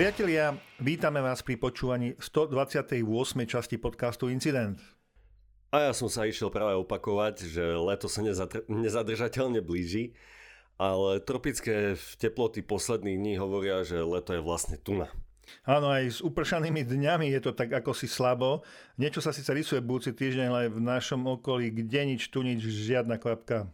[0.00, 3.04] Priatelia, vítame vás pri počúvaní 128.
[3.44, 4.80] časti podcastu Incident.
[5.76, 10.16] A ja som sa išiel práve opakovať, že leto sa nezadr- nezadržateľne blíži,
[10.80, 15.12] ale tropické teploty posledných dní hovoria, že leto je vlastne tuna.
[15.68, 18.64] Áno, aj s upršanými dňami je to tak ako si slabo.
[18.96, 23.20] Niečo sa síce rysuje budúci týždeň, ale v našom okolí kde nič, tu nič, žiadna
[23.20, 23.68] kvapka.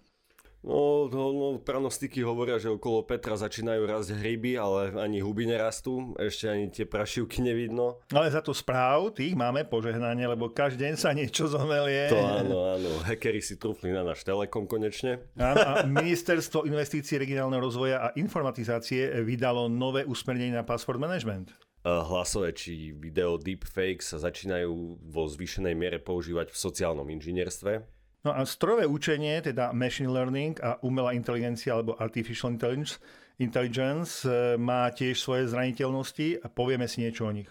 [0.66, 6.11] No, no, no, pranostiky hovoria, že okolo Petra začínajú rásť hryby, ale ani huby nerastú,
[6.19, 8.02] ešte ani tie prašivky nevidno.
[8.11, 12.11] Ale za to správ, tých máme požehnanie, lebo každý deň sa niečo zomelie.
[12.11, 15.23] To áno, áno, hackeri si trúfli na náš Telekom konečne.
[15.39, 21.55] Áno, a Ministerstvo investícií regionálneho rozvoja a informatizácie vydalo nové usmernenie na password management
[21.87, 27.87] hlasové či video deepfake sa začínajú vo zvýšenej miere používať v sociálnom inžinierstve.
[28.27, 32.98] No a strojové učenie, teda machine learning a umelá inteligencia alebo artificial intelligence,
[33.39, 37.47] intelligence e, má tiež svoje zraniteľnosti a povieme si niečo o nich.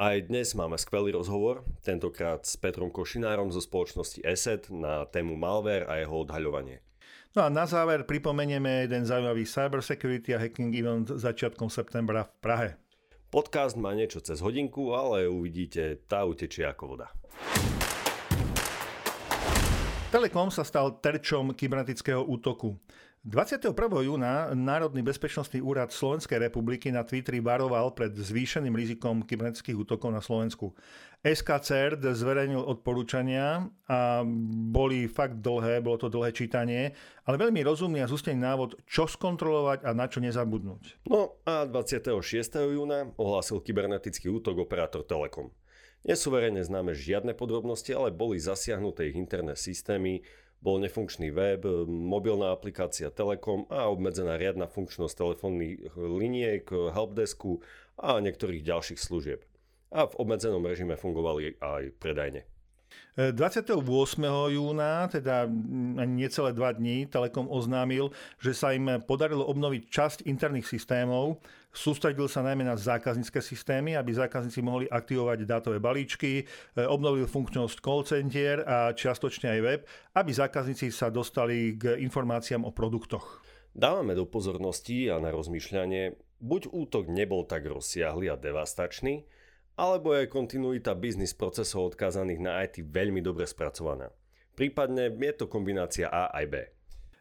[0.00, 5.84] Aj dnes máme skvelý rozhovor, tentokrát s Petrom Košinárom zo spoločnosti ESET na tému malware
[5.84, 6.80] a jeho odhaľovanie.
[7.36, 12.68] No a na záver pripomenieme jeden zaujímavý cybersecurity a hacking event začiatkom septembra v Prahe.
[13.28, 17.12] Podcast má niečo cez hodinku, ale uvidíte, tá utečie ako voda.
[20.10, 22.74] Telekom sa stal terčom kybernetického útoku.
[23.22, 23.70] 21.
[24.02, 30.18] júna Národný bezpečnostný úrad Slovenskej republiky na Twitteri varoval pred zvýšeným rizikom kybernetických útokov na
[30.18, 30.74] Slovensku.
[31.22, 34.26] SKCERT zverejnil odporúčania a
[34.74, 36.90] boli fakt dlhé, bolo to dlhé čítanie,
[37.22, 41.06] ale veľmi rozumný a zústený návod, čo skontrolovať a na čo nezabudnúť.
[41.06, 42.18] No a 26.
[42.66, 45.54] júna ohlásil kybernetický útok operátor Telekom.
[46.00, 50.24] Nie sú verejne známe žiadne podrobnosti, ale boli zasiahnuté ich interné systémy,
[50.60, 57.64] bol nefunkčný web, mobilná aplikácia Telekom a obmedzená riadna funkčnosť telefónnych liniek, helpdesku
[57.96, 59.40] a niektorých ďalších služieb.
[59.92, 62.44] A v obmedzenom režime fungovali aj predajne.
[63.16, 63.76] 28.
[64.50, 65.46] júna, teda
[66.00, 68.10] ani necelé dva dní, Telekom oznámil,
[68.40, 71.38] že sa im podarilo obnoviť časť interných systémov.
[71.70, 76.44] Sústredil sa najmä na zákaznícke systémy, aby zákazníci mohli aktivovať dátové balíčky, e,
[76.82, 79.80] obnovil funkčnosť call center a čiastočne aj web,
[80.18, 83.46] aby zákazníci sa dostali k informáciám o produktoch.
[83.70, 89.22] Dávame do pozornosti a na rozmýšľanie, buď útok nebol tak rozsiahly a devastačný,
[89.78, 94.10] alebo je kontinuita biznis procesov odkázaných na IT veľmi dobre spracovaná.
[94.58, 96.54] Prípadne je to kombinácia A aj B.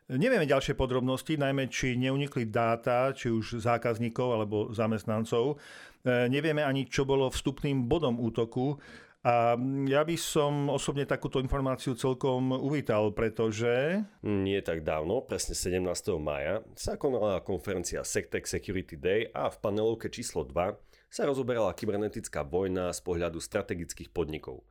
[0.09, 5.61] Nevieme ďalšie podrobnosti, najmä či neunikli dáta, či už zákazníkov alebo zamestnancov.
[6.01, 8.81] E, nevieme ani, čo bolo vstupným bodom útoku.
[9.21, 9.53] A
[9.85, 14.01] ja by som osobne takúto informáciu celkom uvítal, pretože...
[14.25, 15.85] Nie tak dávno, presne 17.
[16.17, 20.73] maja, sa konala konferencia Sectec Security Day a v panelovke číslo 2
[21.05, 24.65] sa rozoberala kybernetická vojna z pohľadu strategických podnikov.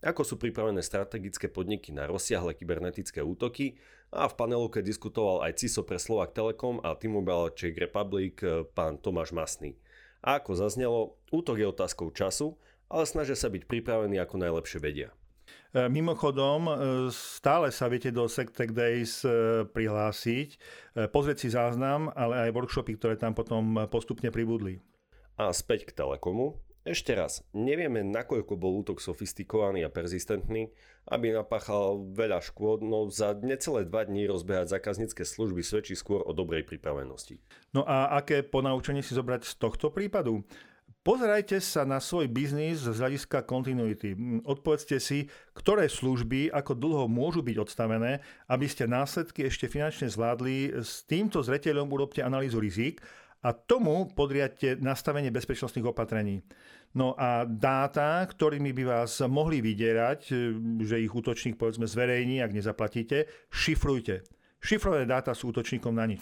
[0.00, 3.76] Ako sú pripravené strategické podniky na rozsiahle kybernetické útoky
[4.08, 8.96] a v panelovke diskutoval aj CISO pre Slovak Telekom a T-Mobile Czech Republic eh, pán
[8.96, 9.76] Tomáš Masný.
[10.24, 12.56] A ako zaznelo, útok je otázkou času,
[12.88, 15.12] ale snažia sa byť pripravení ako najlepšie vedia.
[15.76, 16.74] Eh, mimochodom, eh,
[17.12, 19.20] stále sa viete do Sectech Days
[19.68, 20.48] prihlásiť,
[21.12, 24.80] pozrieť si záznam, ale aj workshopy, ktoré tam potom postupne pribudli.
[25.36, 26.56] A späť k Telekomu.
[26.80, 30.72] Ešte raz, nevieme nakoľko bol útok sofistikovaný a persistentný,
[31.12, 36.32] aby napáchal veľa škôd, no za necelé dva dní rozbehať zákaznícke služby svedčí skôr o
[36.32, 37.36] dobrej pripravenosti.
[37.76, 40.40] No a aké ponaučenie si zobrať z tohto prípadu?
[41.04, 44.16] Pozerajte sa na svoj biznis z hľadiska kontinuity.
[44.48, 50.80] Odpovedzte si, ktoré služby ako dlho môžu byť odstavené, aby ste následky ešte finančne zvládli.
[50.80, 53.04] S týmto zreteľom urobte analýzu rizik
[53.40, 56.44] a tomu podriadte nastavenie bezpečnostných opatrení.
[56.92, 60.34] No a dáta, ktorými by vás mohli vydierať, e,
[60.84, 64.26] že ich útočník povedzme zverejní, ak nezaplatíte, šifrujte.
[64.60, 66.20] Šifrované dáta sú útočníkom na nič.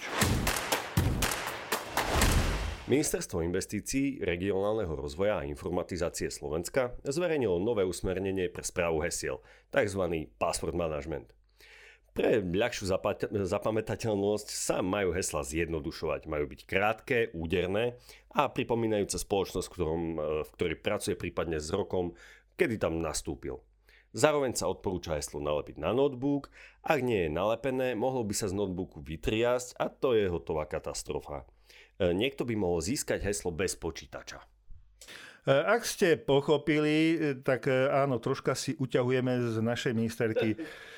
[2.89, 10.33] Ministerstvo investícií, regionálneho rozvoja a informatizácie Slovenska zverejnilo nové usmernenie pre správu hesiel, tzv.
[10.41, 11.38] password management.
[12.19, 12.91] Pre ľahšiu
[13.47, 16.27] zapamätateľnosť sa majú hesla zjednodušovať.
[16.27, 17.95] Majú byť krátke, úderné
[18.35, 22.19] a pripomínajúce spoločnosť, v, ktorom, e, v ktorej pracuje prípadne s rokom,
[22.59, 23.63] kedy tam nastúpil.
[24.19, 26.51] Zároveň sa odporúča heslo nalepiť na notebook.
[26.83, 31.47] Ak nie je nalepené, mohlo by sa z notebooku vytriasť a to je hotová katastrofa.
[32.03, 34.43] E, niekto by mohol získať heslo bez počítača.
[34.43, 34.47] E,
[35.55, 40.59] ak ste pochopili, tak áno, troška si uťahujeme z našej ministerky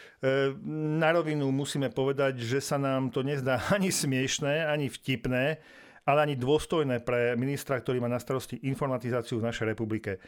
[1.00, 5.60] na rovinu musíme povedať, že sa nám to nezdá ani smiešné, ani vtipné
[6.08, 10.16] ale ani dôstojné pre ministra, ktorý má na starosti informatizáciu v našej republike.
[10.16, 10.18] E,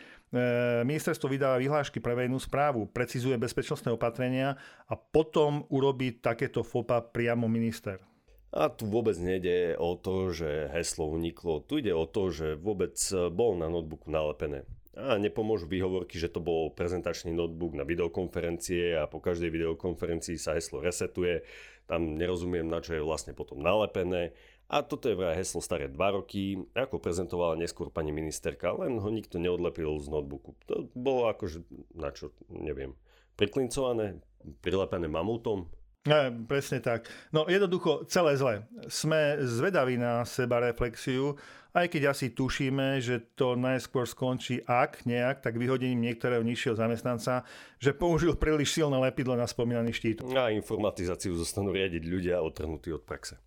[0.85, 4.55] ministerstvo vydáva vyhlášky pre verejnú správu, precizuje bezpečnostné opatrenia
[4.87, 7.99] a potom urobí takéto FOPA priamo minister.
[8.53, 11.65] A tu vôbec nejde o to, že heslo uniklo.
[11.65, 12.93] Tu ide o to, že vôbec
[13.33, 14.69] bol na notebooku nalepené.
[14.93, 20.53] A nepomôžu výhovorky, že to bol prezentačný notebook na videokonferencie a po každej videokonferencii sa
[20.53, 21.41] heslo resetuje.
[21.89, 24.37] Tam nerozumiem, na čo je vlastne potom nalepené.
[24.69, 29.09] A toto je vraj heslo staré 2 roky, ako prezentovala neskôr pani ministerka, len ho
[29.09, 30.57] nikto neodlepil z notebooku.
[30.69, 31.65] To bolo akože,
[31.97, 32.93] na čo, neviem,
[33.37, 34.21] priklincované,
[34.61, 35.73] prilepené mamutom,
[36.03, 37.07] Ne, presne tak.
[37.31, 38.67] No jednoducho celé zle.
[38.91, 41.39] Sme zvedaví na seba reflexiu,
[41.73, 47.49] aj keď asi tušíme, že to najskôr skončí ak nejak, tak vyhodením niektorého nižšieho zamestnanca,
[47.81, 50.21] že použil príliš silné lepidlo na spomínaný štít.
[50.37, 53.41] A informatizáciu zostanú riadiť ľudia otrhnutí od praxe.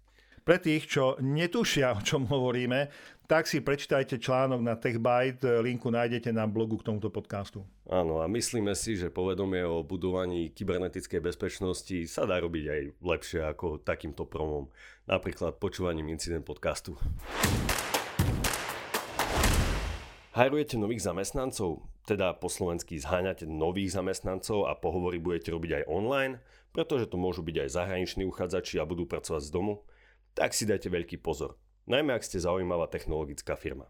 [0.46, 2.94] Pre tých, čo netušia, o čom hovoríme,
[3.26, 7.66] tak si prečítajte článok na TechByte, linku nájdete na blogu k tomuto podcastu.
[7.90, 13.42] Áno a myslíme si, že povedomie o budovaní kybernetickej bezpečnosti sa dá robiť aj lepšie
[13.42, 14.70] ako takýmto promom,
[15.10, 16.94] napríklad počúvaním incident podcastu.
[20.36, 26.34] Hajrujete nových zamestnancov, teda po slovensky zháňate nových zamestnancov a pohovory budete robiť aj online,
[26.76, 29.80] pretože to môžu byť aj zahraniční uchádzači a budú pracovať z domu–
[30.36, 31.56] tak si dajte veľký pozor,
[31.88, 33.88] najmä ak ste zaujímavá technologická firma.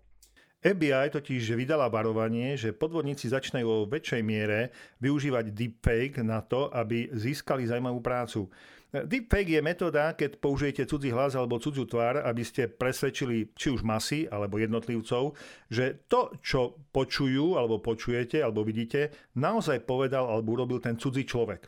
[0.62, 7.09] FBI totiž vydala varovanie, že podvodníci začínajú vo väčšej miere využívať deepfake na to, aby
[7.13, 8.50] získali zaujímavú prácu.
[8.93, 13.83] Deepfake je metóda, keď použijete cudzí hlas alebo cudziu tvár, aby ste presvedčili či už
[13.83, 15.35] masy alebo jednotlivcov,
[15.67, 21.67] že to, čo počujú alebo počujete alebo vidíte, naozaj povedal alebo urobil ten cudzí človek.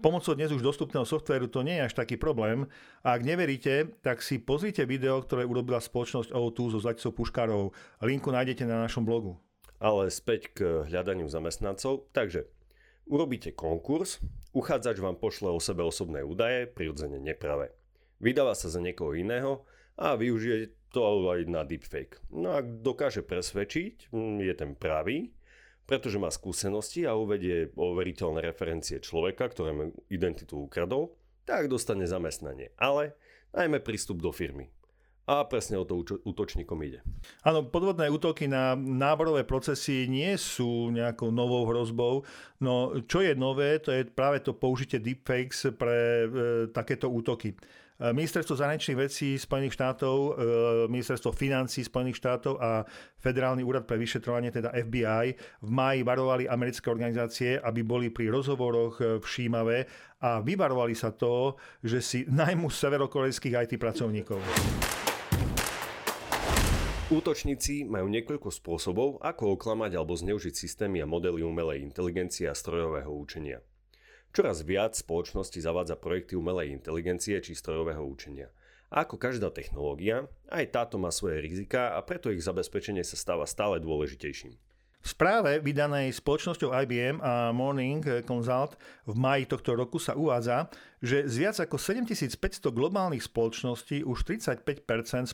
[0.00, 2.64] Pomocou dnes už dostupného softvéru to nie je až taký problém.
[3.04, 7.76] A ak neveríte, tak si pozrite video, ktoré urobila spoločnosť O2 so Zlaticou Puškárovou.
[8.00, 9.36] Linku nájdete na našom blogu.
[9.84, 12.08] Ale späť k hľadaniu zamestnancov.
[12.16, 12.48] Takže
[13.08, 14.20] urobíte konkurs,
[14.56, 17.72] uchádzač vám pošle o sebe osobné údaje, prirodzene nepravé.
[18.22, 19.66] Vydáva sa za niekoho iného
[19.98, 22.22] a využije to aj na deepfake.
[22.30, 25.34] No a dokáže presvedčiť, hm, je ten pravý,
[25.84, 31.12] pretože má skúsenosti a uvedie overiteľné referencie človeka, ktorému identitu ukradol,
[31.44, 32.72] tak dostane zamestnanie.
[32.80, 33.18] Ale
[33.52, 34.72] najmä prístup do firmy.
[35.24, 37.00] A presne o to útočníkom ide.
[37.48, 42.28] Áno, podvodné útoky na náborové procesy nie sú nejakou novou hrozbou,
[42.60, 46.26] no čo je nové, to je práve to použitie deepfakes pre e,
[46.76, 47.56] takéto útoky.
[47.94, 50.30] E, Ministerstvo zahraničných vecí Spojených štátov, e,
[50.90, 52.84] Ministerstvo financí Spojených štátov a
[53.16, 55.24] Federálny úrad pre vyšetrovanie, teda FBI,
[55.62, 59.86] v máji varovali americké organizácie, aby boli pri rozhovoroch e, všímavé
[60.20, 64.42] a vyvarovali sa to, že si najmú severokorejských IT pracovníkov.
[67.14, 73.06] Útočníci majú niekoľko spôsobov, ako oklamať alebo zneužiť systémy a modely umelej inteligencie a strojového
[73.06, 73.62] učenia.
[74.34, 78.50] Čoraz viac spoločnosti zavádza projekty umelej inteligencie či strojového učenia.
[78.90, 83.46] A ako každá technológia, aj táto má svoje rizika a preto ich zabezpečenie sa stáva
[83.46, 84.73] stále dôležitejším.
[85.04, 90.72] V správe vydanej spoločnosťou IBM a Morning Consult v maji tohto roku sa uvádza,
[91.04, 94.64] že z viac ako 7500 globálnych spoločností už 35%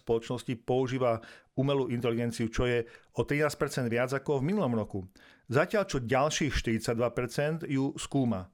[0.02, 1.22] spoločností používa
[1.54, 2.82] umelú inteligenciu, čo je
[3.14, 5.06] o 13% viac ako v minulom roku.
[5.46, 8.50] Zatiaľ čo ďalších 42% ju skúma.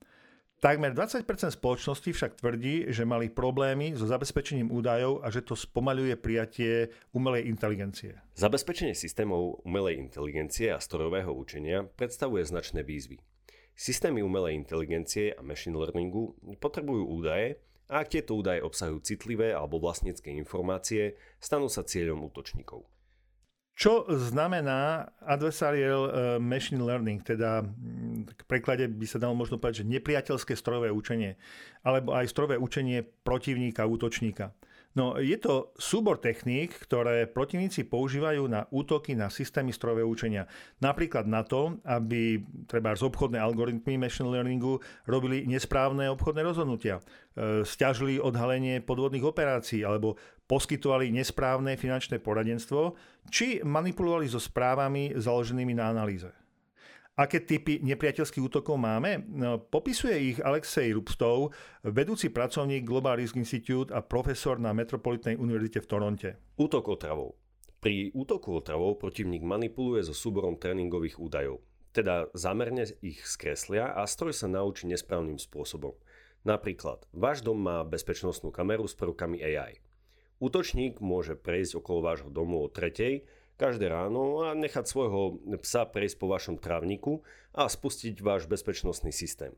[0.56, 6.16] Takmer 20% spoločnosti však tvrdí, že mali problémy so zabezpečením údajov a že to spomaľuje
[6.16, 8.16] prijatie umelej inteligencie.
[8.40, 13.20] Zabezpečenie systémov umelej inteligencie a strojového učenia predstavuje značné výzvy.
[13.76, 17.60] Systémy umelej inteligencie a machine learningu potrebujú údaje
[17.92, 22.95] a ak tieto údaje obsahujú citlivé alebo vlastnícke informácie, stanú sa cieľom útočníkov.
[23.76, 29.84] Čo znamená adversarial eh, machine learning, teda mm, v preklade by sa dalo možno povedať,
[29.84, 31.36] že nepriateľské strojové učenie,
[31.84, 34.56] alebo aj strojové učenie protivníka, útočníka.
[34.96, 40.48] No, je to súbor techník, ktoré protivníci používajú na útoky na systémy strojového učenia.
[40.80, 47.04] Napríklad na to, aby treba z obchodné algoritmy machine learningu robili nesprávne obchodné rozhodnutia,
[47.36, 50.16] e, stiažili odhalenie podvodných operácií alebo
[50.46, 52.94] poskytovali nesprávne finančné poradenstvo,
[53.30, 56.30] či manipulovali so správami založenými na analýze.
[57.16, 59.24] Aké typy nepriateľských útokov máme?
[59.24, 65.80] No, popisuje ich Alexej Rubstov, vedúci pracovník Global Risk Institute a profesor na Metropolitnej univerzite
[65.80, 66.28] v Toronte.
[66.60, 67.32] Útok otravou.
[67.80, 71.64] Pri útoku otravou protivník manipuluje so súborom tréningových údajov.
[71.96, 75.96] Teda zamerne ich skreslia a stroj sa naučí nesprávnym spôsobom.
[76.44, 79.80] Napríklad, váš dom má bezpečnostnú kameru s prvkami AI.
[80.36, 83.24] Útočník môže prejsť okolo vášho domu o tretej
[83.56, 87.24] každé ráno a nechať svojho psa prejsť po vašom trávniku
[87.56, 89.56] a spustiť váš bezpečnostný systém.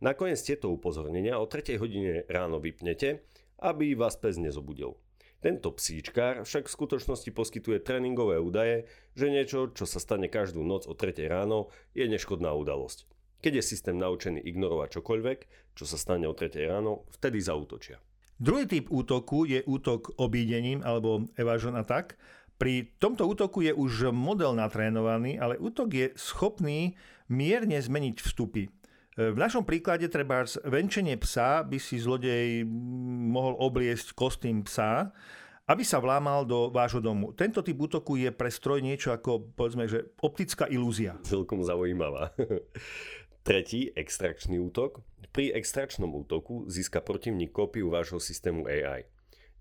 [0.00, 3.24] Nakoniec tieto upozornenia o 3 hodine ráno vypnete,
[3.60, 4.96] aby vás pes nezobudil.
[5.40, 8.84] Tento psíčkár však v skutočnosti poskytuje tréningové údaje,
[9.16, 13.08] že niečo, čo sa stane každú noc o 3 ráno, je neškodná udalosť.
[13.40, 15.38] Keď je systém naučený ignorovať čokoľvek,
[15.72, 18.04] čo sa stane o 3 ráno, vtedy zautočia.
[18.40, 22.16] Druhý typ útoku je útok obídením alebo evasion attack.
[22.56, 26.96] Pri tomto útoku je už model natrénovaný, ale útok je schopný
[27.28, 28.72] mierne zmeniť vstupy.
[29.20, 32.64] V našom príklade treba venčenie psa by si zlodej
[33.28, 35.12] mohol obliesť kostým psa,
[35.68, 37.36] aby sa vlámal do vášho domu.
[37.36, 41.20] Tento typ útoku je pre stroj niečo ako, povedzme, že optická ilúzia.
[41.28, 42.32] Celkom zaujímavá.
[43.46, 45.04] Tretí, extrakčný útok.
[45.30, 49.06] Pri extrakčnom útoku získa protivník kópiu vášho systému AI.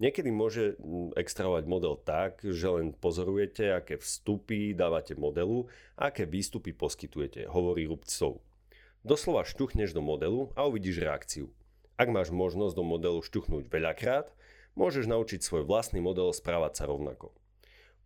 [0.02, 0.74] Niekedy môže
[1.14, 7.86] extrahovať model tak, že len pozorujete, aké vstupy dávate modelu a aké výstupy poskytujete, hovorí
[7.86, 8.42] Rubcov.
[9.06, 11.54] Doslova štuchneš do modelu a uvidíš reakciu.
[12.02, 14.34] Ak máš možnosť do modelu štuchnúť veľakrát,
[14.74, 17.30] môžeš naučiť svoj vlastný model správať sa rovnako.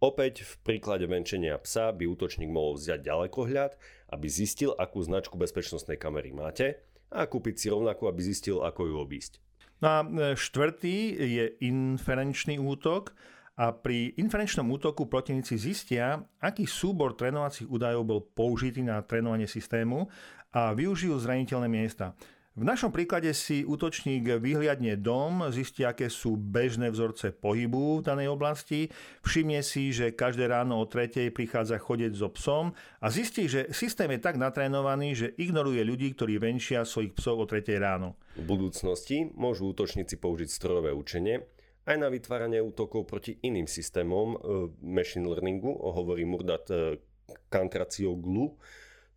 [0.04, 3.80] Opäť v príklade venčenia psa by útočník mohol vziať ďalekohľad,
[4.12, 8.96] aby zistil, akú značku bezpečnostnej kamery máte a kúpiť si rovnako, aby zistil, ako ju
[8.98, 9.38] obísť.
[9.80, 13.14] No a e, štvrtý je inferenčný útok
[13.54, 20.10] a pri inferenčnom útoku protivníci zistia, aký súbor trénovacích údajov bol použitý na trénovanie systému
[20.50, 22.18] a využijú zraniteľné miesta.
[22.54, 28.30] V našom príklade si útočník vyhliadne dom, zistí, aké sú bežné vzorce pohybu v danej
[28.30, 28.94] oblasti,
[29.26, 34.06] všimne si, že každé ráno o tretej prichádza chodec so psom a zistí, že systém
[34.14, 38.22] je tak natrénovaný, že ignoruje ľudí, ktorí venčia svojich psov o tretej ráno.
[38.38, 41.42] V budúcnosti môžu útočníci použiť strojové učenie
[41.90, 44.38] aj na vytváranie útokov proti iným systémom e,
[44.86, 47.02] machine learningu, hovorí Murdat e,
[47.50, 48.54] Kantracioglu,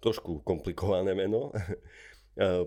[0.00, 1.52] trošku komplikované meno,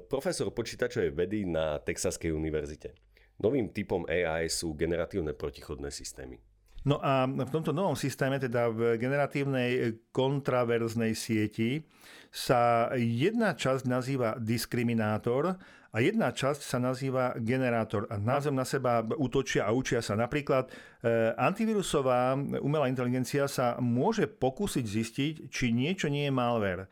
[0.10, 2.98] profesor počítačovej vedy na Texaskej univerzite.
[3.40, 6.42] Novým typom AI sú generatívne protichodné systémy.
[6.88, 11.84] No a v tomto novom systéme, teda v generatívnej kontraverznej sieti,
[12.32, 15.60] sa jedna časť nazýva diskriminátor
[15.90, 20.14] a jedna časť sa nazýva generátor a názem na seba útočia a učia sa.
[20.14, 26.86] Napríklad e, antivírusová umelá inteligencia sa môže pokúsiť zistiť, či niečo nie je malware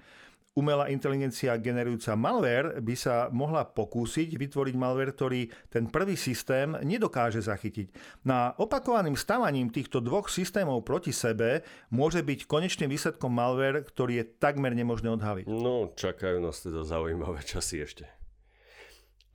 [0.58, 7.46] umelá inteligencia generujúca malware by sa mohla pokúsiť vytvoriť malware, ktorý ten prvý systém nedokáže
[7.46, 7.94] zachytiť.
[8.26, 11.62] Na opakovaným stavaním týchto dvoch systémov proti sebe
[11.94, 15.46] môže byť konečným výsledkom malware, ktorý je takmer nemožné odhaliť.
[15.46, 18.10] No, čakajú nás teda zaujímavé časy ešte.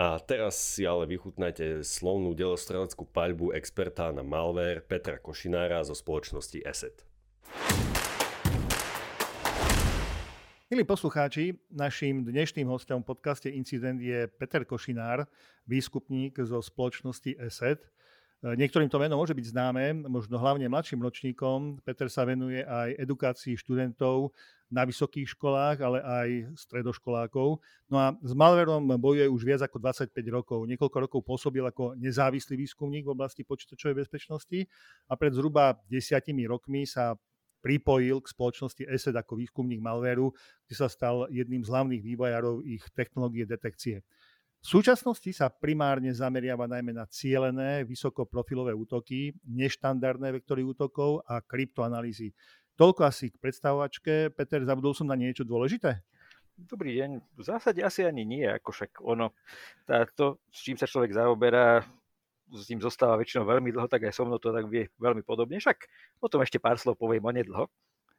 [0.03, 6.59] A teraz si ale vychutnajte slovnú delostreleckú paľbu experta na malware Petra Košinára zo spoločnosti
[6.59, 7.07] ESET.
[10.73, 15.29] Milí poslucháči, našim dnešným hostom v podcaste Incident je Peter Košinár,
[15.69, 17.85] výskupník zo spoločnosti ESET.
[18.41, 21.85] Niektorým to meno môže byť známe, možno hlavne mladším ročníkom.
[21.85, 24.33] Peter sa venuje aj edukácii študentov
[24.73, 27.61] na vysokých školách, ale aj stredoškolákov.
[27.93, 30.65] No a s malverom bojuje už viac ako 25 rokov.
[30.73, 34.65] Niekoľko rokov pôsobil ako nezávislý výskumník v oblasti počítačovej bezpečnosti
[35.05, 37.13] a pred zhruba desiatimi rokmi sa
[37.63, 40.35] pripojil k spoločnosti ESET ako výskumník malvéru,
[40.67, 44.03] kde sa stal jedným z hlavných vývojárov ich technológie detekcie.
[44.63, 52.31] V súčasnosti sa primárne zameriava najmä na cielené, vysokoprofilové útoky, neštandardné vektory útokov a kryptoanalýzy.
[52.79, 54.31] Toľko asi k predstavovačke.
[54.39, 56.07] Peter, zabudol som na niečo dôležité?
[56.55, 57.11] Dobrý deň.
[57.35, 59.35] V zásade asi ani nie, ako však ono,
[60.15, 61.83] to, s čím sa človek zaoberá,
[62.53, 65.57] s ním zostáva väčšinou veľmi dlho, tak aj so mnou to tak vie veľmi podobne.
[65.57, 65.89] Však
[66.21, 67.73] o tom ešte pár slov poviem onedlho.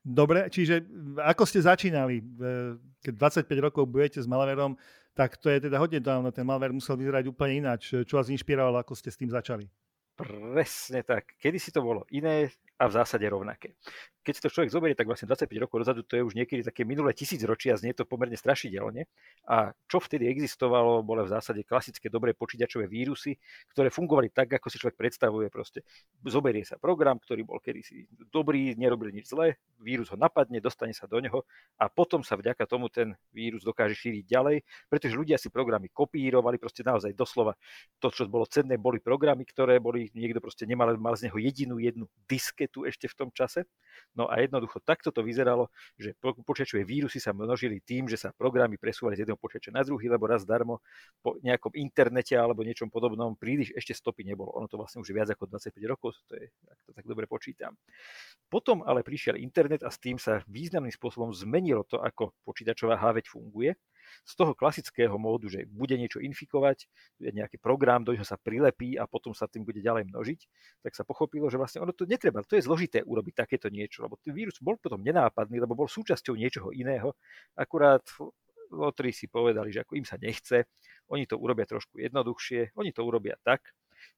[0.03, 0.83] Dobre, čiže
[1.15, 2.19] ako ste začínali?
[2.99, 3.13] Keď
[3.47, 4.75] 25 rokov budete s malverom,
[5.15, 6.27] tak to je teda hodne dávno.
[6.33, 7.95] Ten malver musel vyzerať úplne ináč.
[8.03, 9.69] Čo vás inšpirovalo, ako ste s tým začali?
[10.19, 11.39] Presne tak.
[11.39, 12.51] Kedy si to bolo iné
[12.83, 13.79] a v zásade rovnaké
[14.23, 16.87] keď si to človek zoberie, tak vlastne 25 rokov dozadu to je už niekedy také
[16.87, 19.03] minulé tisícročia, znie to pomerne strašidelne.
[19.51, 23.35] A čo vtedy existovalo, bolo v zásade klasické dobré počítačové vírusy,
[23.75, 25.51] ktoré fungovali tak, ako si človek predstavuje.
[25.51, 25.83] Proste
[26.23, 31.03] zoberie sa program, ktorý bol kedysi dobrý, nerobil nič zlé, vírus ho napadne, dostane sa
[31.03, 31.43] do neho
[31.75, 36.55] a potom sa vďaka tomu ten vírus dokáže šíriť ďalej, pretože ľudia si programy kopírovali,
[36.55, 37.59] proste naozaj doslova
[37.99, 41.75] to, čo bolo cenné, boli programy, ktoré boli, niekto proste nemal mal z neho jedinú
[41.83, 43.69] jednu disketu realitu ešte v tom čase.
[44.17, 45.69] No a jednoducho takto to vyzeralo,
[46.01, 50.09] že počítačové vírusy sa množili tým, že sa programy presúvali z jedného počítača na druhý,
[50.09, 50.81] lebo raz darmo
[51.21, 54.49] po nejakom internete alebo niečom podobnom príliš ešte stopy nebolo.
[54.57, 57.77] Ono to vlastne už viac ako 25 rokov, to je, ak to tak dobre počítam.
[58.49, 63.29] Potom ale prišiel internet a s tým sa významným spôsobom zmenilo to, ako počítačová háveť
[63.29, 63.77] funguje
[64.21, 66.85] z toho klasického módu, že bude niečo infikovať,
[67.17, 70.39] je nejaký program, do neho sa prilepí a potom sa tým bude ďalej množiť,
[70.85, 74.17] tak sa pochopilo, že vlastne ono to netreba, to je zložité urobiť takéto niečo, lebo
[74.21, 77.17] ten vírus bol potom nenápadný, lebo bol súčasťou niečoho iného,
[77.57, 78.03] akurát
[78.73, 80.65] lotri si povedali, že ako im sa nechce,
[81.13, 83.61] oni to urobia trošku jednoduchšie, oni to urobia tak,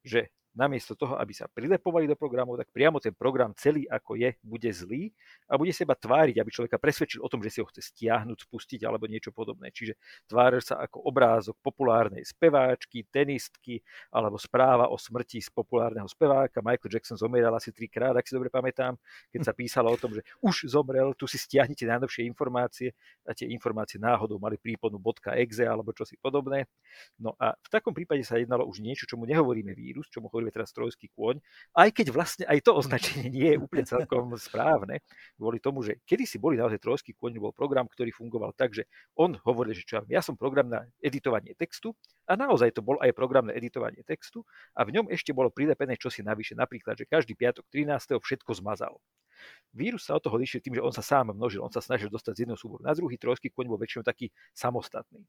[0.01, 4.31] že namiesto toho, aby sa prilepovali do programov, tak priamo ten program celý ako je,
[4.39, 5.11] bude zlý
[5.51, 8.87] a bude seba tváriť, aby človeka presvedčil o tom, že si ho chce stiahnuť, spustiť
[8.87, 9.69] alebo niečo podobné.
[9.75, 16.63] Čiže tváril sa ako obrázok populárnej speváčky, tenistky alebo správa o smrti z populárneho speváka.
[16.63, 18.95] Michael Jackson zomieral asi trikrát, ak si dobre pamätám,
[19.35, 22.95] keď sa písalo o tom, že už zomrel, tu si stiahnite najnovšie informácie
[23.27, 24.97] a tie informácie náhodou mali príponu
[25.35, 26.69] .exe alebo čosi podobné.
[27.19, 30.73] No a v takom prípade sa jednalo už niečo, čomu nehovoríme vírus, čomu hovoríme teraz
[30.73, 31.39] trojský kôň,
[31.77, 35.01] aj keď vlastne aj to označenie nie je úplne celkom správne,
[35.37, 39.37] kvôli tomu, že kedysi boli naozaj trojský kôň, bol program, ktorý fungoval tak, že on
[39.45, 41.95] hovoril, že čo ja som program na editovanie textu
[42.27, 45.95] a naozaj to bol aj program na editovanie textu a v ňom ešte bolo prilepené
[45.95, 48.17] čosi navyše, napríklad, že každý piatok 13.
[48.19, 48.97] všetko zmazal.
[49.75, 52.31] Vírus sa od toho líšil tým, že on sa sám množil, on sa snažil dostať
[52.31, 55.27] z jedného súboru na druhý, trojský kôň bol väčšinou taký samostatný.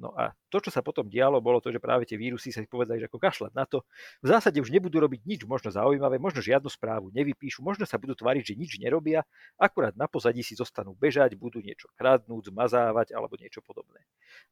[0.00, 3.04] No a to, čo sa potom dialo, bolo to, že práve tie vírusy sa povedali,
[3.04, 3.84] že ako kašľať na to.
[4.24, 8.16] V zásade už nebudú robiť nič možno zaujímavé, možno žiadnu správu nevypíšu, možno sa budú
[8.16, 9.28] tvariť, že nič nerobia,
[9.60, 14.00] akurát na pozadí si zostanú bežať, budú niečo kradnúť, zmazávať alebo niečo podobné.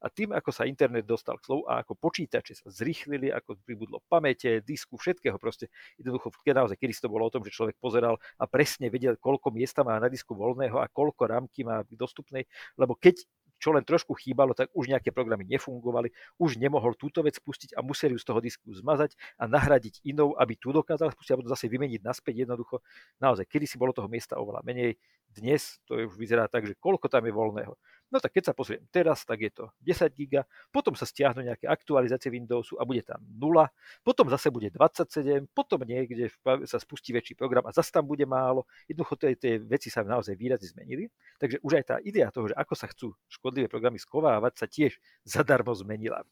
[0.05, 4.05] A tým, ako sa internet dostal k slovu a ako počítače sa zrýchlili, ako pribudlo
[4.05, 8.45] pamäte, disku, všetkého proste, jednoducho, naozaj, kedy to bolo o tom, že človek pozeral a
[8.45, 12.45] presne vedel, koľko miesta má na disku voľného a koľko rámky má dostupnej,
[12.77, 13.25] lebo keď
[13.59, 17.83] čo len trošku chýbalo, tak už nejaké programy nefungovali, už nemohol túto vec spustiť a
[17.83, 21.51] museli ju z toho disku zmazať a nahradiť inou, aby tu dokázal spustiť a potom
[21.51, 22.79] zase vymeniť naspäť jednoducho.
[23.19, 24.95] Naozaj, kedy si bolo toho miesta oveľa menej,
[25.29, 27.73] dnes to už vyzerá tak, že koľko tam je voľného.
[28.09, 30.41] No tak keď sa pozriem teraz, tak je to 10 GB,
[30.73, 33.69] potom sa stiahnu nejaké aktualizácie Windowsu a bude tam 0,
[34.01, 36.33] potom zase bude 27, potom niekde
[36.65, 38.65] sa spustí väčší program a zase tam bude málo.
[38.89, 41.05] Jednoducho tie, tie veci sa naozaj výrazne zmenili.
[41.37, 44.97] Takže už aj tá idea toho, že ako sa chcú škodlivé programy skovávať, sa tiež
[45.21, 46.25] zadarmo zmenila.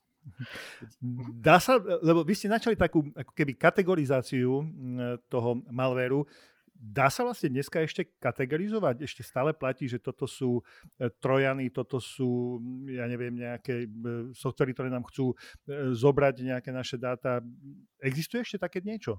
[1.40, 4.66] Dá sa, lebo vy ste načali takú ako keby kategorizáciu
[5.30, 6.26] toho malvéru,
[6.78, 9.02] Dá sa vlastne dneska ešte kategorizovať?
[9.02, 10.62] Ešte stále platí, že toto sú
[11.02, 13.88] e, trojany, toto sú, ja neviem, nejaké e,
[14.38, 15.36] softvery, ktoré nám chcú e,
[15.98, 17.42] zobrať nejaké naše dáta.
[17.98, 19.18] Existuje ešte také niečo?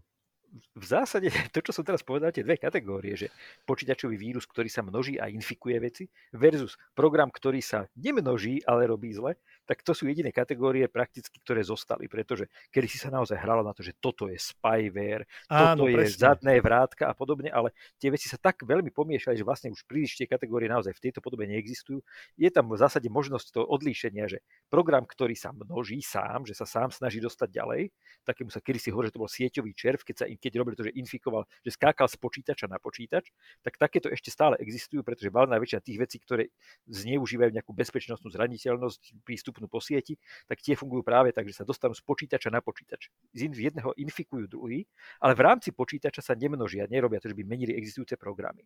[0.74, 3.28] V zásade to, čo som teraz povedal, tie dve kategórie, že
[3.68, 9.12] počítačový vírus, ktorý sa množí a infikuje veci, versus program, ktorý sa nemnoží, ale robí
[9.12, 9.36] zle,
[9.68, 13.76] tak to sú jediné kategórie prakticky, ktoré zostali, pretože kedy si sa naozaj hralo na
[13.76, 16.00] to, že toto je spyware, Áno, toto presne.
[16.00, 19.84] je zadné vrátka a podobne, ale tie veci sa tak veľmi pomiešali, že vlastne už
[19.84, 22.00] príliš tie kategórie naozaj v tejto podobe neexistujú.
[22.40, 24.40] Je tam v zásade možnosť toho odlíšenia, že
[24.72, 27.82] program, ktorý sa množí sám, že sa sám snaží dostať ďalej,
[28.24, 30.88] takému sa kedy si hovorí, že to bol sieťový červ, keď, sa, keď robili to,
[30.88, 33.28] že infikoval, že skákal z počítača na počítač,
[33.60, 36.48] tak takéto ešte stále existujú, pretože valná väčšina tých vecí, ktoré
[36.88, 40.14] zneužívajú nejakú bezpečnostnú zraniteľnosť prístup dostupnú po sieti,
[40.46, 43.10] tak tie fungujú práve tak, že sa dostanú z počítača na počítač.
[43.34, 44.86] Z jedného infikujú druhý,
[45.18, 48.62] ale v rámci počítača sa nemnožia, nerobia to, že by menili existujúce programy.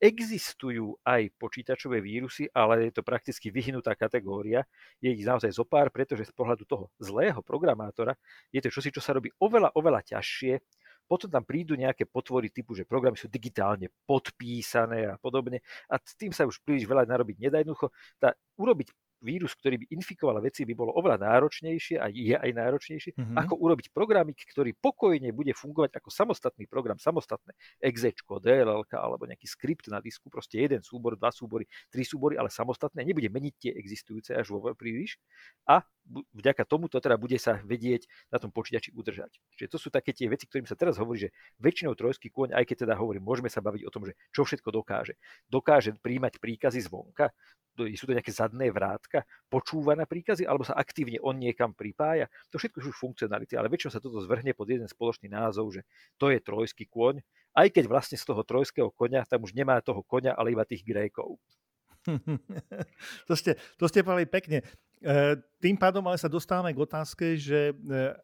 [0.00, 4.64] Existujú aj počítačové vírusy, ale je to prakticky vyhnutá kategória.
[5.02, 8.16] Je ich naozaj zopár, pretože z pohľadu toho zlého programátora
[8.54, 10.54] je to čosi, čo sa robí oveľa, oveľa ťažšie
[11.06, 15.60] potom tam prídu nejaké potvory typu, že programy sú digitálne podpísané a podobne
[15.90, 17.60] a s tým sa už príliš veľa narobiť nedá.
[17.60, 22.50] Jednoducho, tá, urobiť vírus, ktorý by infikoval veci, by bolo oveľa náročnejšie a je aj
[22.50, 23.36] náročnejšie, mm-hmm.
[23.38, 29.46] ako urobiť programik, ktorý pokojne bude fungovať ako samostatný program, samostatné exe, DLL alebo nejaký
[29.46, 33.72] skript na disku, proste jeden súbor, dva súbory, tri súbory, ale samostatné, nebude meniť tie
[33.72, 35.22] existujúce až vo príliš
[35.68, 35.86] a
[36.34, 39.38] vďaka tomu to teda bude sa vedieť na tom počítači udržať.
[39.54, 42.64] Čiže to sú také tie veci, ktorým sa teraz hovorí, že väčšinou trojský kôň, aj
[42.66, 45.14] keď teda hovorím, môžeme sa baviť o tom, že čo všetko dokáže.
[45.46, 47.30] Dokáže príjmať príkazy zvonka,
[47.96, 49.11] sú to nejaké zadné vrátka,
[49.52, 52.30] počúva na príkazy, alebo sa aktívne on niekam pripája.
[52.48, 55.84] To všetko sú funkcionality, ale väčšinou sa toto zvrhne pod jeden spoločný názov, že
[56.16, 57.20] to je trojský kôň,
[57.52, 60.80] aj keď vlastne z toho trojského konia tam už nemá toho konia, ale iba tých
[60.80, 61.36] Grékov.
[63.28, 64.64] to, ste, to ste povedali pekne.
[65.02, 67.74] E, tým pádom ale sa dostávame k otázke, že e,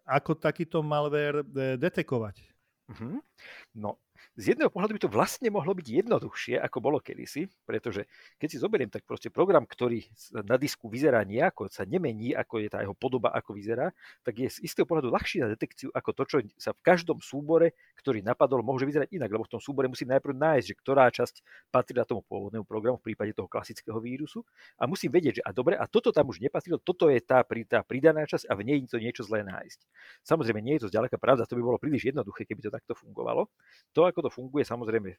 [0.07, 2.37] ako takýto malware e, detekovať.
[2.89, 3.21] Uh-huh.
[3.77, 4.01] No,
[4.39, 8.07] z jedného pohľadu by to vlastne mohlo byť jednoduchšie, ako bolo kedysi, pretože
[8.39, 10.07] keď si zoberiem, tak proste program, ktorý
[10.47, 13.91] na disku vyzerá nejako, sa nemení, ako je tá jeho podoba, ako vyzerá,
[14.23, 17.75] tak je z istého pohľadu ľahší na detekciu ako to, čo sa v každom súbore,
[17.99, 21.35] ktorý napadol, môže vyzerať inak, lebo v tom súbore musím najprv nájsť, že ktorá časť
[21.75, 24.47] patrí na tomu pôvodnému programu v prípade toho klasického vírusu
[24.79, 27.83] a musím vedieť, že a dobre, a toto tam už nepatrilo, toto je tá, tá
[27.83, 29.81] pridaná časť a v nej to niečo zlé nájsť.
[30.23, 33.51] Samozrejme, nie je to zďaleka pravda, to by bolo príliš jednoduché, keby to takto fungovalo.
[33.99, 35.17] To, ako to funguje, samozrejme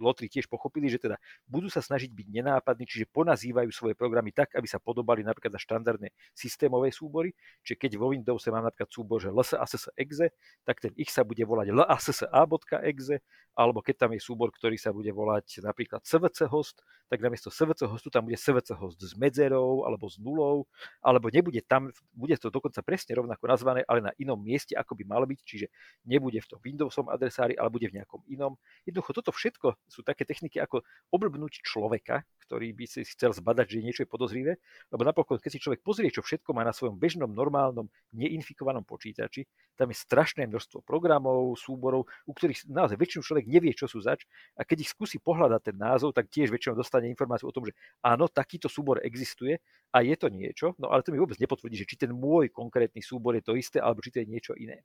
[0.00, 4.56] lotri tiež pochopili, že teda budú sa snažiť byť nenápadní, čiže ponazývajú svoje programy tak,
[4.56, 7.36] aby sa podobali napríklad na štandardné systémové súbory.
[7.62, 10.32] Čiže keď vo Windowse mám napríklad súbor, že lsass.exe,
[10.64, 13.20] tak ten ich sa bude volať lassa.exe,
[13.58, 17.84] alebo keď tam je súbor, ktorý sa bude volať napríklad svc host, tak namiesto svc
[17.90, 20.64] hostu tam bude svc host s medzerou alebo s nulou,
[21.02, 25.04] alebo nebude tam, bude to dokonca presne rovnako nazvané, ale na inom mieste, ako by
[25.04, 25.66] malo byť, čiže
[26.06, 28.54] nebude v tom Windowsom adresári, ale bude v nejakom inom.
[28.86, 33.78] Jednoducho toto všetko sú také techniky ako oblbnúť človeka, ktorý by si chcel zbadať, že
[33.78, 34.58] niečo je podozrivé,
[34.90, 39.46] lebo napokon, keď si človek pozrie, čo všetko má na svojom bežnom, normálnom, neinfikovanom počítači,
[39.78, 44.26] tam je strašné množstvo programov, súborov, u ktorých naozaj väčšinu človek nevie, čo sú zač
[44.58, 47.78] a keď ich skúsi pohľadať ten názov, tak tiež väčšinou dostane informáciu o tom, že
[48.02, 49.62] áno, takýto súbor existuje
[49.94, 52.98] a je to niečo, no ale to mi vôbec nepotvrdí, že či ten môj konkrétny
[52.98, 54.82] súbor je to isté, alebo či to je niečo iné.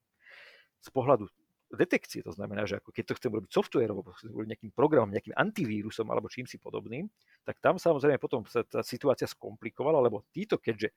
[0.85, 1.25] Z pohľadu
[1.73, 4.05] detekcie, to znamená, že ako keď to chcem robiť softwareovo,
[4.45, 7.09] nejakým programom, nejakým antivírusom alebo čím si podobným,
[7.41, 10.93] tak tam samozrejme potom sa tá situácia skomplikovala, lebo títo, keďže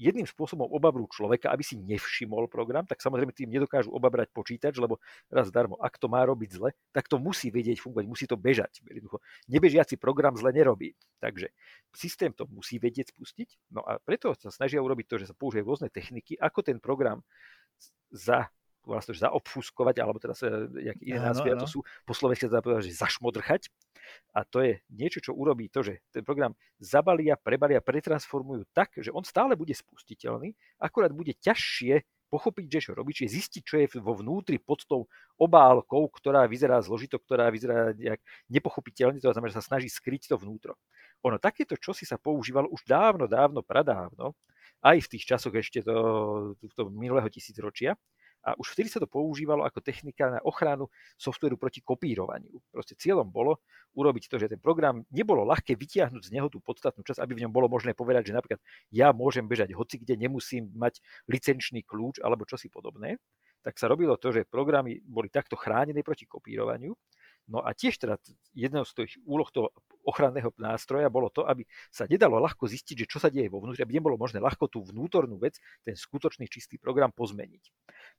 [0.00, 4.96] jedným spôsobom obabrú človeka, aby si nevšimol program, tak samozrejme tým nedokážu obabrať počítač, lebo
[5.28, 8.80] raz darmo, ak to má robiť zle, tak to musí vedieť fungovať, musí to bežať.
[8.80, 9.20] Jednoducho,
[9.52, 10.96] nebežiaci program zle nerobí.
[11.20, 11.52] Takže
[11.92, 15.68] systém to musí vedieť spustiť, no a preto sa snažia urobiť to, že sa použije
[15.68, 17.20] rôzne techniky, ako ten program
[18.08, 18.48] za
[18.84, 23.00] vlastne zaobfuskovať, alebo teda sa, nejaké iné názvy, to sú po slovensky sa povedať, že
[23.00, 23.68] zašmodrchať.
[24.34, 29.12] A to je niečo, čo urobí to, že ten program zabalia, prebalia, pretransformujú tak, že
[29.14, 33.86] on stále bude spustiteľný, akorát bude ťažšie pochopiť, že čo robí, čiže zistiť, čo je
[33.98, 39.58] vo vnútri pod tou obálkou, ktorá vyzerá zložito, ktorá vyzerá nejak nepochopiteľne, to znamená, že
[39.58, 40.78] sa snaží skryť to vnútro.
[41.26, 44.38] Ono takéto čosi sa používalo už dávno, dávno, pradávno,
[44.80, 47.98] aj v tých časoch ešte to, to minulého tisícročia,
[48.40, 50.88] a už vtedy sa to používalo ako technika na ochranu
[51.20, 52.56] softveru proti kopírovaniu.
[52.72, 53.60] Proste cieľom bolo
[53.92, 57.42] urobiť to, že ten program nebolo ľahké vytiahnuť z neho tú podstatnú časť, aby v
[57.46, 62.24] ňom bolo možné povedať, že napríklad ja môžem bežať hoci kde, nemusím mať licenčný kľúč
[62.24, 63.20] alebo čosi podobné.
[63.60, 66.96] Tak sa robilo to, že programy boli takto chránené proti kopírovaniu
[67.48, 68.20] No a tiež teda
[68.52, 69.72] jednou z tých úloh toho
[70.04, 73.84] ochranného nástroja bolo to, aby sa nedalo ľahko zistiť, že čo sa deje vo vnútri,
[73.84, 77.62] aby nebolo možné ľahko tú vnútornú vec, ten skutočný čistý program pozmeniť.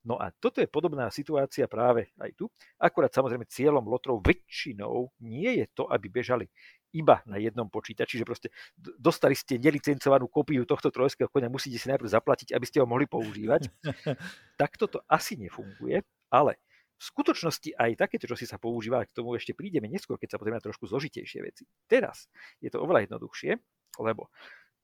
[0.05, 2.45] No a toto je podobná situácia práve aj tu.
[2.77, 6.45] Akurát samozrejme cieľom lotrov väčšinou nie je to, aby bežali
[6.91, 8.51] iba na jednom počítači, že proste
[8.99, 13.07] dostali ste nelicencovanú kópiu tohto trojského konia, musíte si najprv zaplatiť, aby ste ho mohli
[13.07, 13.71] používať.
[14.61, 16.59] tak toto asi nefunguje, ale
[17.01, 20.45] v skutočnosti aj takéto, čo si sa používa, k tomu ešte prídeme neskôr, keď sa
[20.45, 21.65] na trošku zložitejšie veci.
[21.89, 22.29] Teraz
[22.61, 23.57] je to oveľa jednoduchšie,
[24.05, 24.29] lebo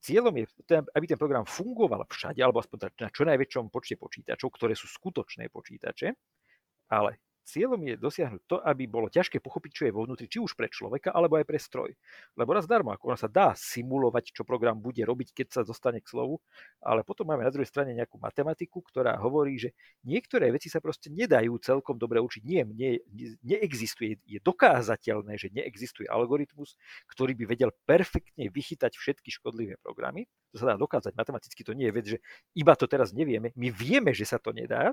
[0.01, 0.45] cieľom je,
[0.97, 5.53] aby ten program fungoval všade, alebo aspoň na čo najväčšom počte počítačov, ktoré sú skutočné
[5.53, 6.17] počítače,
[6.89, 10.51] ale Cieľom je dosiahnuť to, aby bolo ťažké pochopiť, čo je vo vnútri, či už
[10.51, 11.95] pre človeka, alebo aj pre stroj.
[12.35, 16.03] Lebo raz darmo, ako ona sa dá simulovať, čo program bude robiť, keď sa dostane
[16.03, 16.43] k slovu,
[16.83, 19.71] ale potom máme na druhej strane nejakú matematiku, ktorá hovorí, že
[20.03, 22.43] niektoré veci sa proste nedajú celkom dobre učiť.
[22.43, 22.99] Nie, nie,
[23.47, 26.75] neexistuje, je dokázateľné, že neexistuje algoritmus,
[27.07, 30.27] ktorý by vedel perfektne vychytať všetky škodlivé programy.
[30.51, 32.17] To sa dá dokázať matematicky, to nie je vec, že
[32.59, 33.55] iba to teraz nevieme.
[33.55, 34.91] My vieme, že sa to nedá,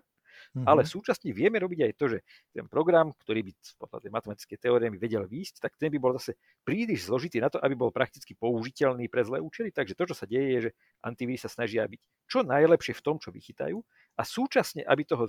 [0.55, 0.67] Mm-hmm.
[0.67, 2.19] Ale súčasne vieme robiť aj to, že
[2.51, 6.39] ten program, ktorý by podľa tej matematickej teórie vedel výjsť, tak ten by bol zase
[6.63, 9.71] príliš zložitý na to, aby bol prakticky použiteľný pre zlé účely.
[9.71, 10.71] Takže to, čo sa deje, je, že
[11.03, 13.79] antivírus sa snažia byť čo najlepšie v tom, čo vychytajú
[14.17, 15.29] a súčasne, aby toho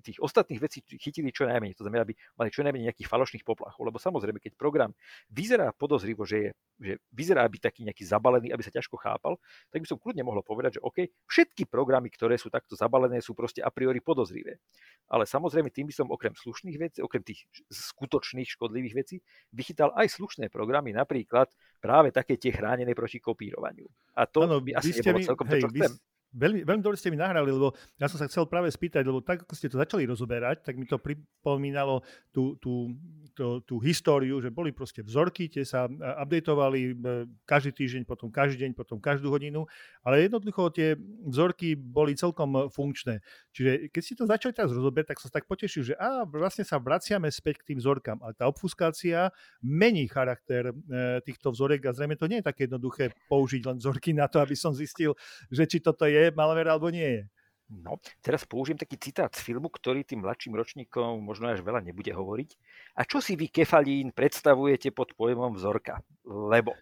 [0.00, 1.76] tých ostatných vecí chytili čo najmenej.
[1.78, 3.82] To znamená, aby mali čo najmenej nejakých falošných poplachov.
[3.82, 4.90] Lebo samozrejme, keď program
[5.30, 9.36] vyzerá podozrivo, že, je, že vyzerá byť taký nejaký zabalený, aby sa ťažko chápal,
[9.70, 13.34] tak by som kľudne mohol povedať, že OK, všetky programy, ktoré sú takto zabalené, sú
[13.34, 14.60] proste a priori podozrivé.
[15.08, 19.16] Ale samozrejme, tým by som okrem slušných vecí, okrem tých skutočných škodlivých vecí,
[19.52, 21.48] vychytal aj slušné programy, napríklad
[21.80, 23.88] práve také tie chránené proti kopírovaniu.
[24.18, 25.92] A to ano, by asi nebolo celkom hej, to, čo chcem.
[26.28, 29.48] Veľmi, veľmi dobre ste mi nahrali, lebo ja som sa chcel práve spýtať, lebo tak,
[29.48, 32.92] ako ste to začali rozoberať, tak mi to pripomínalo tú, tú,
[33.32, 37.00] to, tú históriu, že boli proste vzorky, tie sa updateovali
[37.48, 39.64] každý týždeň, potom každý deň, potom každú hodinu,
[40.04, 43.24] ale jednoducho tie vzorky boli celkom funkčné.
[43.56, 46.68] Čiže keď si to začali teraz rozoberať, tak som sa tak potešil, že á, vlastne
[46.68, 49.32] sa vraciame späť k tým vzorkám, ale tá obfuskácia
[49.64, 54.12] mení charakter e, týchto vzorek a zrejme to nie je také jednoduché použiť len vzorky
[54.12, 55.16] na to, aby som zistil,
[55.48, 57.22] že či toto je malware alebo nie je.
[57.68, 62.08] No, teraz použijem taký citát z filmu, ktorý tým mladším ročníkom možno až veľa nebude
[62.08, 62.50] hovoriť.
[62.96, 66.00] A čo si vy, kefalín, predstavujete pod pojmom vzorka?
[66.24, 66.72] Lebo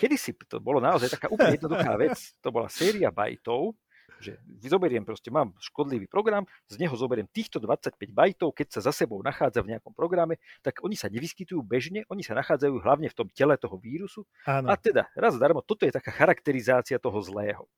[0.00, 2.16] kedysi to bolo naozaj taká úplne jednoduchá vec.
[2.40, 3.76] To bola séria bajtov,
[4.16, 8.92] že zoberiem proste, mám škodlivý program, z neho zoberiem týchto 25 bajtov, keď sa za
[8.96, 13.16] sebou nachádza v nejakom programe, tak oni sa nevyskytujú bežne, oni sa nachádzajú hlavne v
[13.16, 14.26] tom tele toho vírusu.
[14.48, 14.72] Áno.
[14.72, 17.68] A teda, raz darmo, toto je taká charakterizácia toho zlého.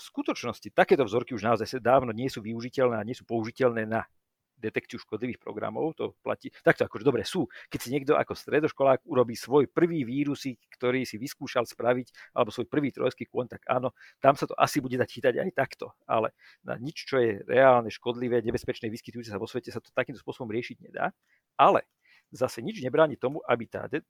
[0.00, 4.08] V skutočnosti takéto vzorky už naozaj dávno nie sú využiteľné a nie sú použiteľné na
[4.60, 6.52] detekciu škodlivých programov, to platí.
[6.60, 7.48] Takto akože dobre sú.
[7.72, 12.68] Keď si niekto ako stredoškolák urobí svoj prvý vírusik, ktorý si vyskúšal spraviť, alebo svoj
[12.68, 15.96] prvý trojský kontakt, áno, tam sa to asi bude dať chytať aj takto.
[16.04, 20.20] Ale na nič, čo je reálne, škodlivé, nebezpečné, vyskytujúce sa vo svete, sa to takýmto
[20.20, 21.16] spôsobom riešiť nedá.
[21.56, 21.88] Ale
[22.30, 24.02] zase nič nebráni tomu, aby tá, ten,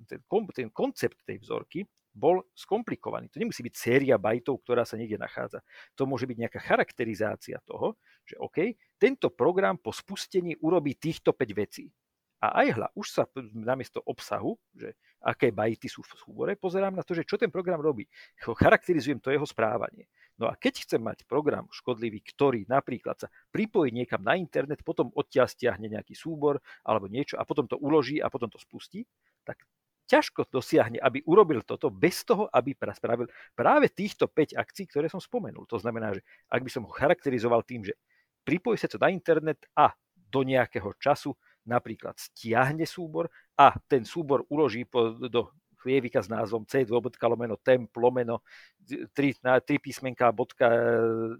[0.52, 3.30] ten koncept tej vzorky bol skomplikovaný.
[3.32, 5.64] To nemusí byť séria bajtov, ktorá sa niekde nachádza.
[5.96, 11.54] To môže byť nejaká charakterizácia toho, že OK, tento program po spustení urobí týchto 5
[11.54, 11.88] vecí.
[12.40, 17.04] A aj hľa, už sa namiesto obsahu, že aké bajty sú v súbore, pozerám na
[17.04, 18.08] to, že čo ten program robí.
[18.40, 20.08] Charakterizujem to jeho správanie.
[20.40, 25.12] No a keď chcem mať program škodlivý, ktorý napríklad sa pripojí niekam na internet, potom
[25.12, 29.04] odtiaľ stiahne nejaký súbor alebo niečo a potom to uloží a potom to spustí,
[29.44, 29.60] tak
[30.08, 35.20] ťažko dosiahne, aby urobil toto bez toho, aby spravil práve týchto 5 akcií, ktoré som
[35.20, 35.68] spomenul.
[35.68, 37.94] To znamená, že ak by som ho charakterizoval tým, že
[38.42, 44.44] pripojí sa to na internet a do nejakého času napríklad stiahne súbor a ten súbor
[44.48, 48.44] uloží po, do chlievika s názvom c lomeno temp lomeno
[48.84, 50.68] 3, 3 písmenka bodka,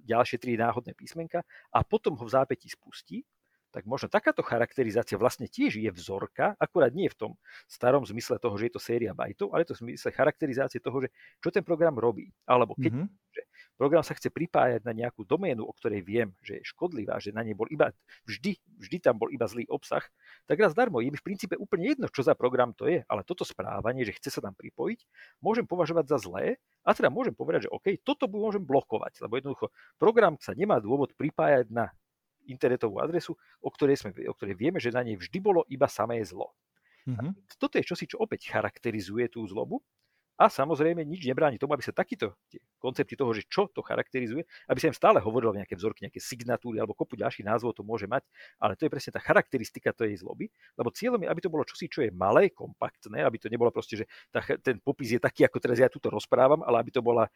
[0.01, 3.25] ďalšie 3 náhodné písmenka a potom ho v zápätí spustí,
[3.71, 7.33] tak možno takáto charakterizácia vlastne tiež je vzorka, akurát nie v tom
[7.71, 11.07] starom zmysle toho, že je to séria bajtov, ale je to v zmysle charakterizácie toho,
[11.07, 12.35] že čo ten program robí.
[12.45, 13.31] Alebo keď mm-hmm.
[13.31, 13.43] že
[13.81, 17.41] program sa chce pripájať na nejakú doménu, o ktorej viem, že je škodlivá, že na
[17.41, 17.97] nej bol iba
[18.29, 20.05] vždy, vždy tam bol iba zlý obsah,
[20.45, 23.25] tak raz darmo je mi v princípe úplne jedno, čo za program to je, ale
[23.25, 25.01] toto správanie, že chce sa tam pripojiť,
[25.41, 29.73] môžem považovať za zlé a teda môžem povedať, že OK, toto môžem blokovať, lebo jednoducho
[29.97, 31.89] program sa nemá dôvod pripájať na
[32.45, 33.33] internetovú adresu,
[33.65, 36.53] o ktorej, sme, o ktorej vieme, že na nej vždy bolo iba samé zlo.
[37.09, 37.57] Mm-hmm.
[37.57, 39.81] Toto je čosi, čo opäť charakterizuje tú zlobu
[40.41, 42.33] a samozrejme nič nebráni tomu, aby sa takýto
[42.81, 46.81] koncepty toho, že čo to charakterizuje, aby sa im stále hovorilo nejaké vzorky, nejaké signatúry
[46.81, 48.25] alebo kopu ďalších názvov to môže mať,
[48.57, 50.49] ale to je presne tá charakteristika tej zloby,
[50.81, 54.01] lebo cieľom je, aby to bolo čosi, čo je malé, kompaktné, aby to nebolo proste,
[54.01, 57.29] že tá, ten popis je taký, ako teraz ja tu rozprávam, ale aby to bola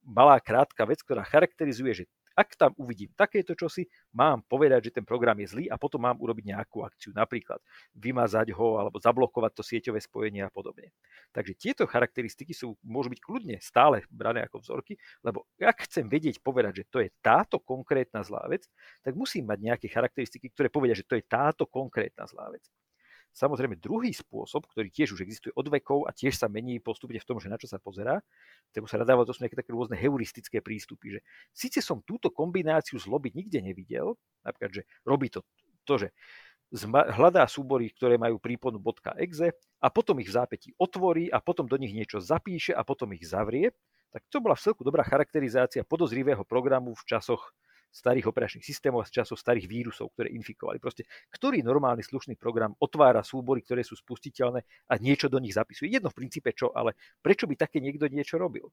[0.00, 2.04] malá, krátka vec, ktorá charakterizuje, že
[2.36, 6.20] ak tam uvidím takéto čosi, mám povedať, že ten program je zlý a potom mám
[6.20, 7.58] urobiť nejakú akciu, napríklad
[7.96, 10.92] vymazať ho alebo zablokovať to sieťové spojenie a podobne.
[11.32, 16.44] Takže tieto charakteristiky sú, môžu byť kľudne stále brané ako vzorky, lebo ak chcem vedieť
[16.44, 18.68] povedať, že to je táto konkrétna zlá vec,
[19.00, 22.68] tak musím mať nejaké charakteristiky, ktoré povedia, že to je táto konkrétna zlá vec.
[23.36, 27.28] Samozrejme, druhý spôsob, ktorý tiež už existuje od vekov a tiež sa mení postupne v
[27.28, 28.24] tom, že na čo sa pozerá,
[28.72, 31.20] tomu sa nadáva, to sú nejaké také rôzne heuristické prístupy, že
[31.52, 35.44] síce som túto kombináciu zloby nikde nevidel, napríklad, že robí to,
[35.84, 36.08] to že
[36.88, 38.80] hľadá súbory, ktoré majú príponu
[39.20, 39.52] .exe
[39.84, 43.28] a potom ich v zápätí otvorí a potom do nich niečo zapíše a potom ich
[43.28, 43.70] zavrie,
[44.10, 47.52] tak to bola v celku dobrá charakterizácia podozrivého programu v časoch
[47.96, 50.76] starých operačných systémov a z časov starých vírusov, ktoré infikovali.
[50.76, 54.60] Proste, ktorý normálny slušný program otvára súbory, ktoré sú spustiteľné
[54.92, 55.88] a niečo do nich zapisuje.
[55.88, 56.92] Jedno v princípe čo, ale
[57.24, 58.68] prečo by také niekto niečo robil?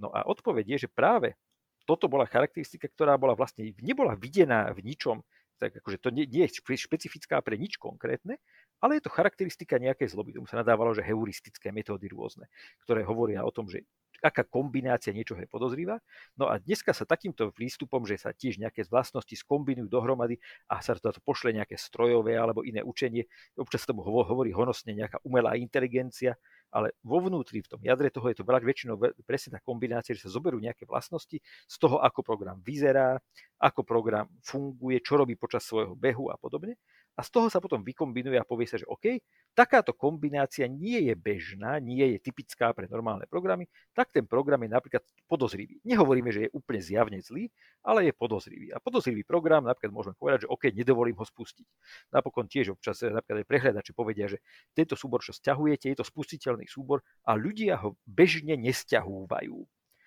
[0.00, 1.36] No a odpoveď je, že práve
[1.84, 5.20] toto bola charakteristika, ktorá bola vlastne nebola videná v ničom,
[5.60, 8.40] tak akože to nie, nie je špecifická pre nič konkrétne,
[8.82, 10.34] ale je to charakteristika nejakej zloby.
[10.34, 12.50] Tomu sa nadávalo, že heuristické metódy rôzne,
[12.82, 13.86] ktoré hovoria o tom, že
[14.24, 16.00] aká kombinácia niečoho je podozrivá.
[16.40, 20.40] No a dneska sa takýmto prístupom, že sa tiež nejaké vlastnosti skombinujú dohromady
[20.72, 23.28] a sa to pošle nejaké strojové alebo iné učenie,
[23.60, 26.40] občas sa tomu hovorí honosne nejaká umelá inteligencia,
[26.72, 30.34] ale vo vnútri, v tom jadre toho je to väčšinou presne tá kombinácia, že sa
[30.34, 33.20] zoberú nejaké vlastnosti z toho, ako program vyzerá,
[33.62, 36.74] ako program funguje, čo robí počas svojho behu a podobne.
[37.14, 39.22] A z toho sa potom vykombinuje a povie sa, že OK,
[39.54, 44.70] takáto kombinácia nie je bežná, nie je typická pre normálne programy, tak ten program je
[44.74, 45.78] napríklad podozrivý.
[45.86, 47.46] Nehovoríme, že je úplne zjavne zlý,
[47.86, 48.74] ale je podozrivý.
[48.74, 51.66] A podozrivý program napríklad môžeme povedať, že OK, nedovolím ho spustiť.
[52.10, 54.42] Napokon tiež občas eh, napríklad aj prehľadači povedia, že
[54.74, 59.58] tento súbor, čo stiahujete, je to spustiteľný súbor a ľudia ho bežne nesťahúvajú.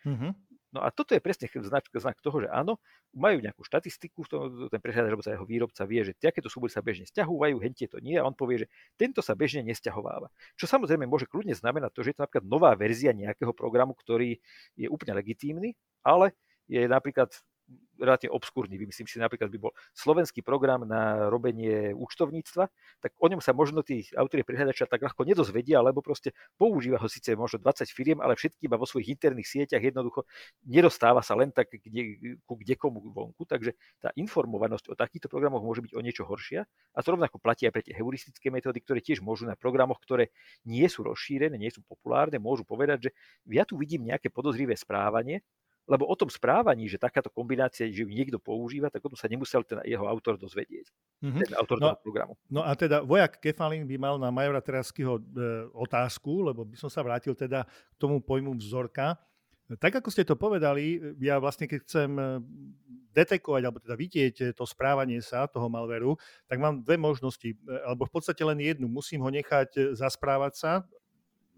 [0.07, 0.31] Mm-hmm.
[0.75, 2.75] No a toto je presne znak, znak toho, že áno,
[3.15, 4.27] majú nejakú štatistiku,
[4.67, 8.03] ten prehľadač alebo sa jeho výrobca vie, že takéto súbory sa bežne stiahúvajú, hentie to
[8.03, 8.67] nie a on povie, že
[8.99, 10.27] tento sa bežne nesťahováva.
[10.59, 14.43] Čo samozrejme môže kľudne znamenať to, že je to napríklad nová verzia nejakého programu, ktorý
[14.75, 15.71] je úplne legitímny,
[16.03, 16.35] ale
[16.67, 17.31] je napríklad
[17.97, 18.77] relatívne obskúrny.
[18.77, 22.69] Myslím si, napríklad by bol slovenský program na robenie účtovníctva,
[23.01, 27.09] tak o ňom sa možno tí autori prihľadača tak ľahko nedozvedia, lebo proste používa ho
[27.09, 30.29] síce možno 20 firiem, ale všetky iba vo svojich interných sieťach jednoducho
[30.69, 35.81] nedostáva sa len tak kde, ku kdekomu vonku, takže tá informovanosť o takýchto programoch môže
[35.81, 39.25] byť o niečo horšia a to rovnako platí aj pre tie heuristické metódy, ktoré tiež
[39.25, 40.29] môžu na programoch, ktoré
[40.63, 43.11] nie sú rozšírené, nie sú populárne, môžu povedať, že
[43.49, 45.41] ja tu vidím nejaké podozrivé správanie,
[45.87, 49.31] lebo o tom správaní, že takáto kombinácia, že ju niekto používa, tak o tom sa
[49.31, 50.91] nemusel ten jeho autor dozvedieť.
[51.23, 51.41] Mm-hmm.
[51.47, 52.33] Ten autor no, toho programu.
[52.51, 55.23] No a teda vojak Kefalín by mal na Majora Teraskyho e,
[55.71, 59.15] otázku, lebo by som sa vrátil teda k tomu pojmu vzorka.
[59.67, 62.23] Tak ako ste to povedali, ja vlastne keď chcem e,
[63.17, 66.13] detekovať alebo teda vidieť to správanie sa toho malveru,
[66.45, 68.85] tak mám dve možnosti, e, alebo v podstate len jednu.
[68.85, 70.71] Musím ho nechať e, zasprávať sa,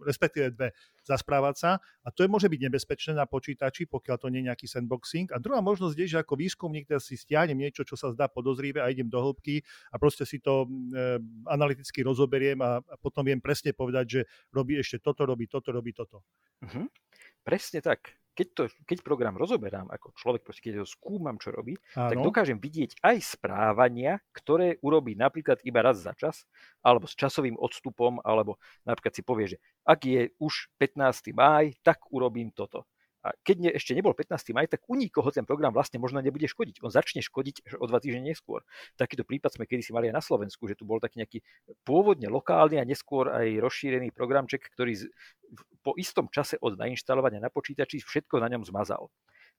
[0.04, 0.68] respektíve dve,
[1.04, 1.72] zasprávať sa
[2.04, 5.32] a to je, môže byť nebezpečné na počítači, pokiaľ to nie je nejaký sandboxing.
[5.34, 8.80] A druhá možnosť je, že ako výskumník teda si stiahnem niečo, čo sa zdá podozrivé
[8.80, 13.42] a idem do hĺbky a proste si to e, analyticky rozoberiem a, a potom viem
[13.42, 14.22] presne povedať, že
[14.54, 16.24] robí ešte toto, robí toto, robí toto.
[16.64, 16.88] Uh-huh.
[17.44, 21.76] Presne tak keď, to, keď program rozoberám ako človek, proste keď ho skúmam, čo robí,
[22.00, 22.16] Áno.
[22.16, 26.48] tak dokážem vidieť aj správania, ktoré urobí napríklad iba raz za čas,
[26.80, 28.56] alebo s časovým odstupom, alebo
[28.88, 31.36] napríklad si povie, že ak je už 15.
[31.36, 32.88] máj, tak urobím toto.
[33.20, 34.56] A keď ne, ešte nebol 15.
[34.56, 36.80] maj, tak u nikoho ten program vlastne možno nebude škodiť.
[36.80, 38.64] On začne škodiť o dva týždne neskôr.
[38.96, 41.40] Takýto prípad sme kedysi mali aj na Slovensku, že tu bol taký nejaký
[41.84, 45.04] pôvodne lokálny a neskôr aj rozšírený programček, ktorý z,
[45.84, 49.12] po istom čase od nainštalovania na počítači všetko na ňom zmazal.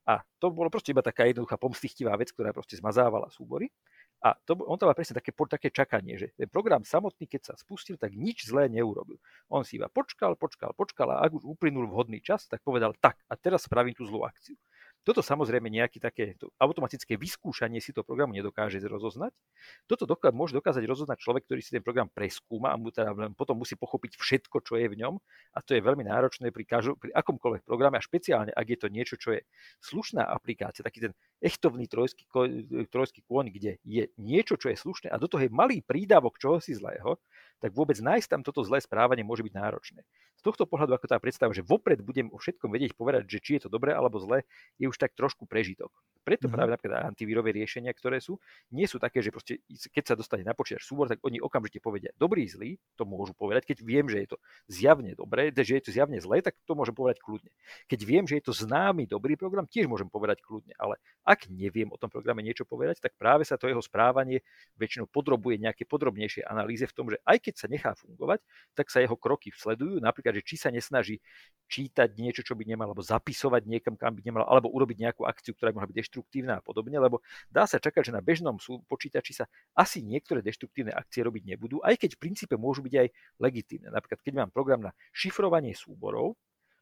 [0.09, 3.69] A to bolo proste iba taká jednoduchá pomstichtivá vec, ktorá proste zmazávala súbory.
[4.21, 7.55] A to, on to má presne také, také čakanie, že ten program samotný, keď sa
[7.57, 9.17] spustil, tak nič zlé neurobil.
[9.49, 13.17] On si iba počkal, počkal, počkal a ak už uplynul vhodný čas, tak povedal tak
[13.33, 14.61] a teraz spravím tú zlú akciu.
[15.01, 19.33] Toto samozrejme nejaké také to automatické vyskúšanie si to programu nedokáže rozoznať.
[19.89, 23.57] Toto doká- môže dokázať rozoznať človek, ktorý si ten program preskúma a mu teda potom
[23.57, 25.17] musí pochopiť všetko, čo je v ňom.
[25.57, 28.89] A to je veľmi náročné pri, každom, pri akomkoľvek programe a špeciálne, ak je to
[28.93, 29.41] niečo, čo je
[29.81, 32.29] slušná aplikácia, taký ten echtovný trojský,
[32.93, 36.77] trojský kôň, kde je niečo, čo je slušné a do toho je malý prídavok čohosi
[36.77, 37.17] zlého,
[37.61, 40.01] tak vôbec nájsť tam toto zlé správanie môže byť náročné.
[40.41, 43.51] Z tohto pohľadu, ako tá predstava, že vopred budem o všetkom vedieť povedať, že či
[43.61, 44.49] je to dobré alebo zlé,
[44.81, 45.93] je už tak trošku prežitok.
[46.25, 46.57] Preto mm-hmm.
[46.57, 48.41] práve napríklad antivírové riešenia, ktoré sú,
[48.73, 49.61] nie sú také, že proste,
[49.93, 53.69] keď sa dostane na počítač súbor, tak oni okamžite povedia dobrý, zlý, to môžu povedať.
[53.69, 54.37] Keď viem, že je to
[54.69, 57.53] zjavne dobré, že je to zjavne zlé, tak to môžem povedať kľudne.
[57.89, 60.77] Keď viem, že je to známy dobrý program, tiež môžem povedať kľudne.
[60.77, 64.45] Ale ak neviem o tom programe niečo povedať, tak práve sa to jeho správanie
[64.77, 69.01] väčšinou podrobuje nejaké podrobnejšie analýze v tom, že aj keď sa nechá fungovať, tak sa
[69.01, 69.99] jeho kroky sledujú.
[70.03, 71.19] Napríklad, že či sa nesnaží
[71.71, 75.55] čítať niečo, čo by nemal, alebo zapisovať niekam, kam by nemal, alebo urobiť nejakú akciu,
[75.55, 78.59] ktorá by mohla byť deštruktívna a podobne, lebo dá sa čakať, že na bežnom
[78.91, 79.45] počítači sa
[79.79, 83.09] asi niektoré deštruktívne akcie robiť nebudú, aj keď v princípe môžu byť aj
[83.39, 83.89] legitímne.
[83.95, 86.35] Napríklad, keď mám program na šifrovanie súborov,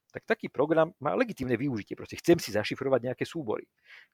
[0.09, 1.93] tak taký program má legitímne využitie.
[1.93, 3.69] Proste chcem si zašifrovať nejaké súbory.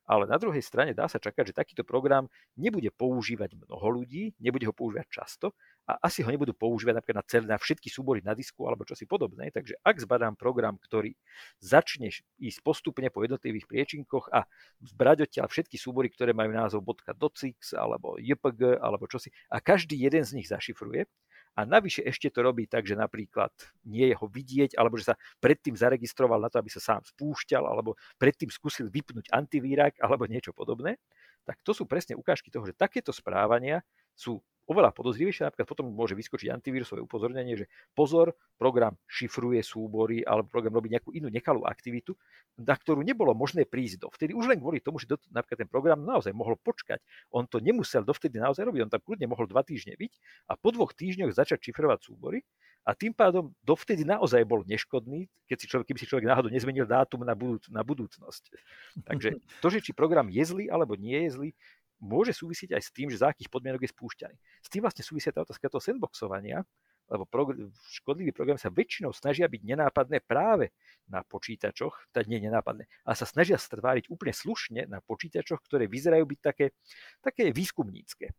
[0.04, 2.26] Ale na druhej strane dá sa čakať, že takýto program
[2.58, 5.54] nebude používať mnoho ľudí, nebude ho používať často
[5.86, 9.06] a asi ho nebudú používať napríklad na, celé, na všetky súbory na disku alebo čosi
[9.06, 9.52] podobné.
[9.54, 11.14] Takže ak zbadám program, ktorý
[11.60, 14.48] začne ísť postupne po jednotlivých priečinkoch a
[14.82, 20.24] zbrať odtiaľ všetky súbory, ktoré majú názov .docx alebo JPG alebo čosi a každý jeden
[20.24, 21.06] z nich zašifruje,
[21.54, 23.50] a navyše ešte to robí tak, že napríklad
[23.86, 27.62] nie je ho vidieť, alebo že sa predtým zaregistroval na to, aby sa sám spúšťal,
[27.62, 30.98] alebo predtým skúsil vypnúť antivírák, alebo niečo podobné,
[31.46, 33.84] tak to sú presne ukážky toho, že takéto správania
[34.16, 40.48] sú oveľa podozrivejšie, napríklad potom môže vyskočiť antivírusové upozornenie, že pozor, program šifruje súbory alebo
[40.48, 42.16] program robí nejakú inú nekalú aktivitu,
[42.60, 44.32] na ktorú nebolo možné prísť dovtedy.
[44.32, 47.02] Už len kvôli tomu, že napríklad ten program naozaj mohol počkať.
[47.34, 50.12] On to nemusel dovtedy naozaj robiť, on tam kľudne mohol dva týždne byť
[50.48, 52.40] a po dvoch týždňoch začať šifrovať súbory
[52.84, 56.84] a tým pádom dovtedy naozaj bol neškodný, keď si človek, keby si človek náhodou nezmenil
[56.84, 58.52] dátum na, budúc, na budúcnosť.
[59.08, 61.50] Takže to, že či program je zlý alebo nie je zlý,
[62.04, 64.36] môže súvisieť aj s tým, že za akých podmienok je spúšťaný.
[64.60, 66.60] S tým vlastne súvisia tá otázka toho sandboxovania,
[67.08, 70.72] lebo progr- škodlivé programy sa väčšinou snažia byť nenápadné práve
[71.08, 76.24] na počítačoch, teda nie nenápadné, ale sa snažia stváriť úplne slušne na počítačoch, ktoré vyzerajú
[76.24, 76.72] byť také,
[77.20, 78.32] také výskumnícke.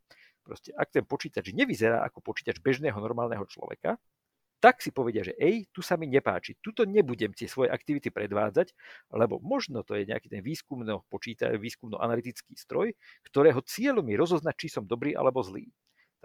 [0.45, 3.97] Proste, ak ten počítač nevyzerá ako počítač bežného normálneho človeka,
[4.59, 8.73] tak si povedia, že ej, tu sa mi nepáči, tuto nebudem tie svoje aktivity predvádzať,
[9.13, 12.95] lebo možno to je nejaký ten výskumno počítač, výskumno-analytický stroj,
[13.29, 15.69] ktorého cieľom je rozoznať, či som dobrý alebo zlý.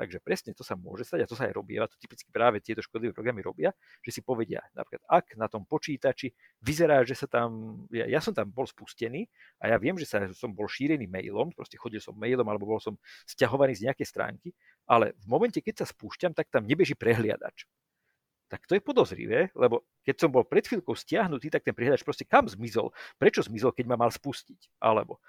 [0.00, 1.76] Takže presne to sa môže stať a to sa aj robí.
[1.76, 3.68] A to typicky práve tieto škodlivé programy robia,
[4.00, 6.32] že si povedia, napríklad, ak na tom počítači
[6.64, 9.28] vyzerá, že sa tam, ja, ja som tam bol spustený
[9.60, 12.80] a ja viem, že sa, som bol šírený mailom, proste chodil som mailom alebo bol
[12.80, 12.96] som
[13.28, 14.48] stiahovaný z nejakej stránky,
[14.88, 17.68] ale v momente, keď sa spúšťam, tak tam nebeží prehliadač
[18.50, 22.26] tak to je podozrivé, lebo keď som bol pred chvíľkou stiahnutý, tak ten prihľadač proste
[22.26, 22.90] kam zmizol?
[23.14, 24.82] Prečo zmizol, keď ma mal spustiť?
[24.82, 25.22] Alebo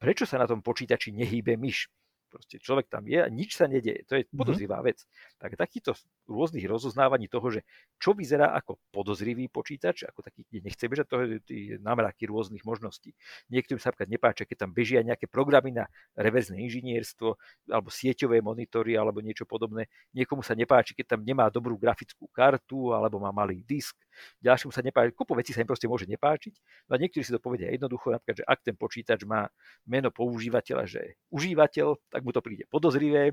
[0.00, 1.92] prečo sa na tom počítači nehýbe myš?
[2.32, 4.08] Proste človek tam je a nič sa nedieje.
[4.08, 4.40] To je mhm.
[4.40, 5.04] podozrivá vec.
[5.36, 5.92] Tak takýto
[6.24, 7.60] rôznych rozoznávaní toho, že
[8.00, 13.12] čo vyzerá ako podozrivý počítač, ako taký, kde nechce bežať, to je námraky rôznych možností.
[13.52, 15.84] Niektorým sa napríklad nepáčia, keď tam bežia nejaké programy na
[16.16, 17.36] reverzné inžinierstvo,
[17.68, 19.92] alebo sieťové monitory, alebo niečo podobné.
[20.16, 23.98] Niekomu sa nepáči, keď tam nemá dobrú grafickú kartu, alebo má malý disk.
[24.44, 26.54] Ďalšiemu sa nepáči, kupu veci sa im proste môže nepáčiť.
[26.88, 29.48] No a niektorí si to povedia jednoducho, napríklad, že ak ten počítač má
[29.88, 31.02] meno používateľa, že
[31.32, 33.32] užívateľ, tak mu to príde podozrivé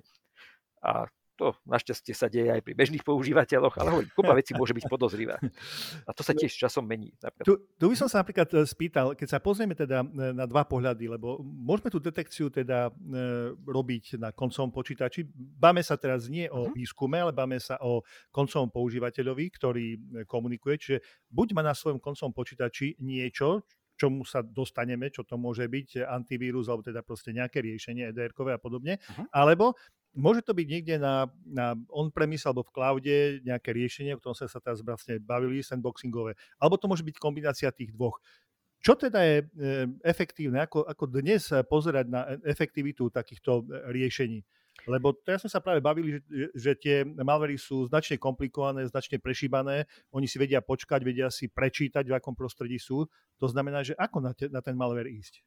[0.80, 1.06] a
[1.40, 5.40] to našťastie sa deje aj pri bežných používateľoch, ale hovorím, kopa vecí môže byť podozrivá.
[6.04, 7.16] A to sa tiež časom mení.
[7.48, 10.68] Tu, tu by som sa napríklad e, spýtal, keď sa pozrieme teda e, na dva
[10.68, 15.24] pohľady, lebo môžeme tú detekciu teda e, robiť na koncovom počítači.
[15.34, 16.76] Báme sa teraz nie o mhm.
[16.76, 18.04] výskume, ale báme sa o
[18.36, 19.86] koncovom používateľovi, ktorý
[20.28, 20.76] komunikuje.
[20.76, 20.98] Čiže
[21.32, 23.64] buď má na svojom koncovom počítači niečo,
[24.00, 28.56] čomu sa dostaneme, čo to môže byť, antivírus alebo teda proste nejaké riešenie edr a
[28.56, 29.28] podobne, uh-huh.
[29.36, 29.76] alebo
[30.16, 34.49] môže to byť niekde na, na on-premise alebo v cloude nejaké riešenie, o ktorom sa,
[34.62, 38.18] teraz vlastne bavili, sandboxingové, alebo to môže byť kombinácia tých dvoch.
[38.80, 39.45] Čo teda je e,
[40.07, 44.39] efektívne, ako, ako dnes pozerať na efektivitu takýchto e, riešení?
[44.88, 46.22] Lebo teraz sme sa práve bavili, že,
[46.55, 49.84] že tie malvery sú značne komplikované, značne prešíbané,
[50.16, 53.03] oni si vedia počkať, vedia si prečítať, v akom prostredí sú.
[53.43, 55.43] To znamená, že ako na, te, na ten malware ísť?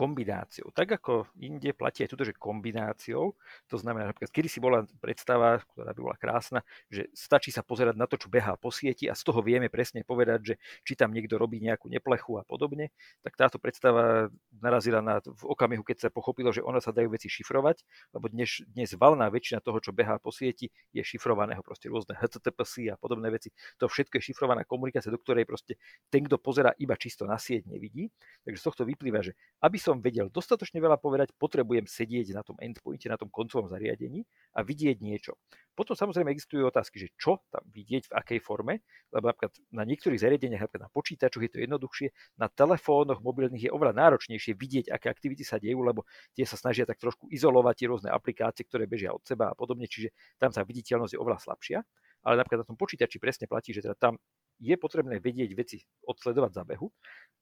[0.00, 0.72] Kombináciou.
[0.72, 3.36] Tak ako inde platí aj tuto, že kombináciou,
[3.68, 8.00] to znamená, napríklad, kedy si bola predstava, ktorá by bola krásna, že stačí sa pozerať
[8.00, 10.54] na to, čo behá po sieti a z toho vieme presne povedať, že
[10.88, 12.88] či tam niekto robí nejakú neplechu a podobne,
[13.20, 17.28] tak táto predstava narazila na, v okamihu, keď sa pochopilo, že ono sa dajú veci
[17.28, 17.84] šifrovať,
[18.16, 22.88] lebo dnes, dnes valná väčšina toho, čo behá po sieti, je šifrovaného, proste rôzne HTTPS
[22.88, 23.52] a podobné veci.
[23.76, 25.76] To všetko je šifrovaná komunikácia, do ktorej proste
[26.08, 28.08] ten, kto pozera iba čisto na sieť, nevidí.
[28.46, 32.46] Takže z tohto vyplýva, že aby som som vedel dostatočne veľa povedať, potrebujem sedieť na
[32.46, 34.22] tom endpointe, na tom koncovom zariadení
[34.54, 35.34] a vidieť niečo.
[35.74, 40.22] Potom samozrejme existujú otázky, že čo tam vidieť, v akej forme, lebo napríklad na niektorých
[40.22, 45.10] zariadeniach, napríklad na počítačoch je to jednoduchšie, na telefónoch mobilných je oveľa náročnejšie vidieť, aké
[45.10, 46.06] aktivity sa dejú, lebo
[46.38, 49.90] tie sa snažia tak trošku izolovať tie rôzne aplikácie, ktoré bežia od seba a podobne,
[49.90, 51.82] čiže tam sa viditeľnosť je oveľa slabšia.
[52.20, 54.20] Ale napríklad na tom počítači presne platí, že teda tam
[54.60, 56.92] je potrebné vedieť veci odsledovať za behu,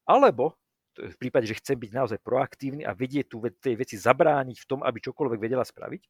[0.06, 0.54] alebo
[0.98, 4.80] v prípade, že chcem byť naozaj proaktívny a vedieť tu tej veci zabrániť v tom,
[4.82, 6.02] aby čokoľvek vedela spraviť,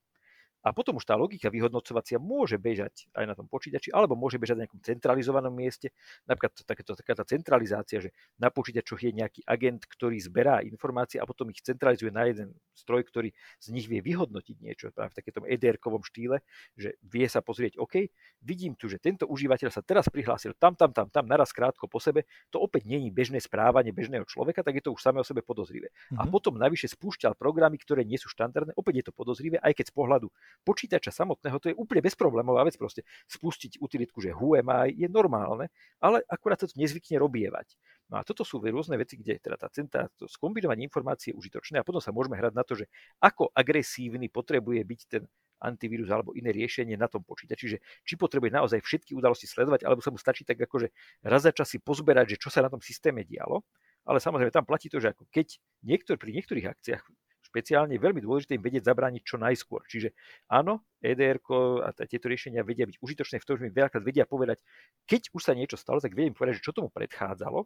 [0.63, 4.57] a potom už tá logika vyhodnocovacia môže bežať aj na tom počítači, alebo môže bežať
[4.59, 5.95] na nejakom centralizovanom mieste.
[6.27, 8.11] Napríklad takéto, taká tá centralizácia, že
[8.43, 13.07] na počítačoch je nejaký agent, ktorý zberá informácie a potom ich centralizuje na jeden stroj,
[13.07, 13.31] ktorý
[13.63, 16.43] z nich vie vyhodnotiť niečo práve v takéto EDR-kovom štýle,
[16.75, 18.11] že vie sa pozrieť, OK,
[18.43, 22.03] vidím tu, že tento užívateľ sa teraz prihlásil tam, tam, tam, tam, naraz krátko po
[22.03, 25.47] sebe, to opäť není bežné správanie bežného človeka, tak je to už samé o sebe
[25.47, 25.91] podozrivé.
[25.91, 26.19] Mm-hmm.
[26.19, 26.31] A mhm.
[26.35, 29.95] potom navyše spúšťal programy, ktoré nie sú štandardné, opäť je to podozrivé, aj keď z
[29.95, 30.29] pohľadu
[30.65, 33.03] počítača samotného to je úplne bezproblémová vec proste.
[33.29, 37.79] Spustiť utilitku, že HUMI je normálne, ale akurát sa to nezvykne robievať.
[38.09, 41.77] No a toto sú rôzne veci, kde teda tá centra, to skombinovanie informácií je užitočné
[41.81, 42.89] a potom sa môžeme hrať na to, že
[43.21, 45.23] ako agresívny potrebuje byť ten
[45.61, 50.01] antivírus alebo iné riešenie na tom počítači, že či potrebuje naozaj všetky udalosti sledovať, alebo
[50.01, 50.89] sa mu stačí tak akože
[51.27, 53.67] raz za čas si pozberať, že čo sa na tom systéme dialo.
[54.09, 57.03] Ale samozrejme tam platí to, že ako keď niektor, pri niektorých akciách
[57.49, 59.83] špeciálne je veľmi dôležité im vedieť zabrániť čo najskôr.
[59.89, 60.13] Čiže
[60.53, 61.41] áno, EDR
[61.83, 64.61] a tieto riešenia vedia byť užitočné v tom, že mi veľakrát vedia povedať,
[65.09, 67.65] keď už sa niečo stalo, tak vediem povedať, že čo tomu predchádzalo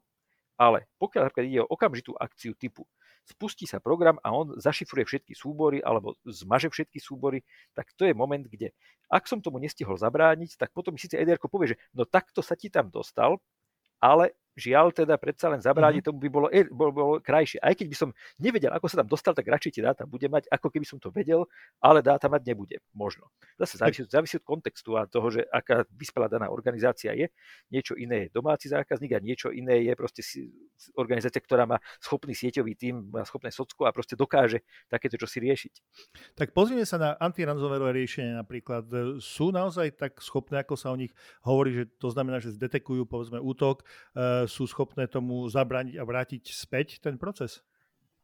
[0.56, 2.86] Ale pokiaľ napríklad ide o okamžitú akciu typu
[3.22, 8.14] spustí sa program a on zašifruje všetky súbory alebo zmaže všetky súbory, tak to je
[8.14, 8.74] moment, kde
[9.12, 12.56] ak som tomu nestihol zabrániť, tak potom mi síce EDR povie, že no takto sa
[12.56, 13.38] ti tam dostal,
[14.00, 16.08] ale žiaľ teda predsa len zabrániť mm-hmm.
[16.12, 17.58] tomu by bolo, e, bolo, bolo krajšie.
[17.60, 20.48] Aj keď by som nevedel, ako sa tam dostal, tak radšej tie dáta bude mať,
[20.52, 21.48] ako keby som to vedel,
[21.80, 22.76] ale dáta mať nebude.
[22.92, 23.32] Možno.
[23.56, 27.32] Zase závisí, závisí od kontextu a toho, že aká vyspelá daná organizácia je.
[27.72, 30.20] Niečo iné je domáci zákazník a niečo iné je proste
[30.96, 35.40] organizácia, ktorá má schopný sieťový tým, má schopné socko a proste dokáže takéto čo si
[35.40, 35.72] riešiť.
[36.36, 38.84] Tak pozrieme sa na antiranzoverové riešenie napríklad.
[39.22, 41.14] Sú naozaj tak schopné, ako sa o nich
[41.46, 43.86] hovorí, že to znamená, že zdetekujú povedzme útok,
[44.46, 47.62] sú schopné tomu zabrániť a vrátiť späť ten proces?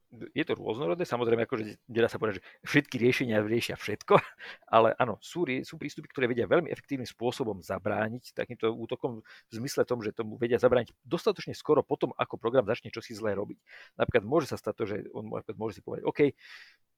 [0.08, 4.16] je to rôznorodné, samozrejme, akože nedá sa povedať, že všetky riešenia riešia všetko,
[4.76, 9.84] ale áno, sú, sú prístupy, ktoré vedia veľmi efektívnym spôsobom zabrániť takýmto útokom v zmysle
[9.84, 13.58] tom, že tomu vedia zabrániť dostatočne skoro potom, ako program začne čosi zlé robiť.
[14.00, 16.32] Napríklad môže sa stať to, že on môže si povedať, OK,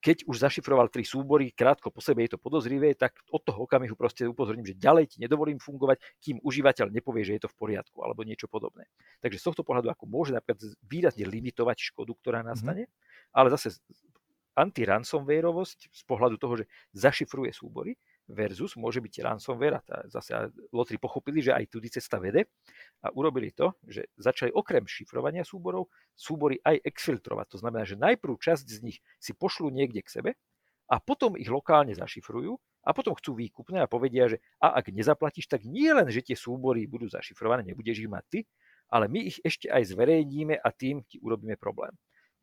[0.01, 3.93] keď už zašifroval tri súbory, krátko po sebe je to podozrivé, tak od toho okamihu
[3.93, 8.01] proste upozorním, že ďalej ti nedovolím fungovať, kým užívateľ nepovie, že je to v poriadku
[8.01, 8.89] alebo niečo podobné.
[9.21, 12.49] Takže z tohto pohľadu ako môže napríklad výrazne limitovať škodu, ktorá mhm.
[12.49, 13.37] nastane, mm-hmm.
[13.37, 13.77] ale zase
[14.57, 16.65] anti-ransomwareovosť z pohľadu toho, že
[16.97, 17.95] zašifruje súbory,
[18.31, 22.47] versus môže byť ransomware, a zase lotri pochopili, že aj tudy cesta vede
[23.03, 27.47] a urobili to, že začali okrem šifrovania súborov, súbory aj exfiltrovať.
[27.53, 30.31] To znamená, že najprv časť z nich si pošlú niekde k sebe
[30.91, 32.55] a potom ich lokálne zašifrujú
[32.87, 36.39] a potom chcú výkupné a povedia, že a ak nezaplatíš, tak nie len, že tie
[36.39, 38.41] súbory budú zašifrované, nebudeš ich mať ty,
[38.91, 41.93] ale my ich ešte aj zverejníme a tým ti urobíme problém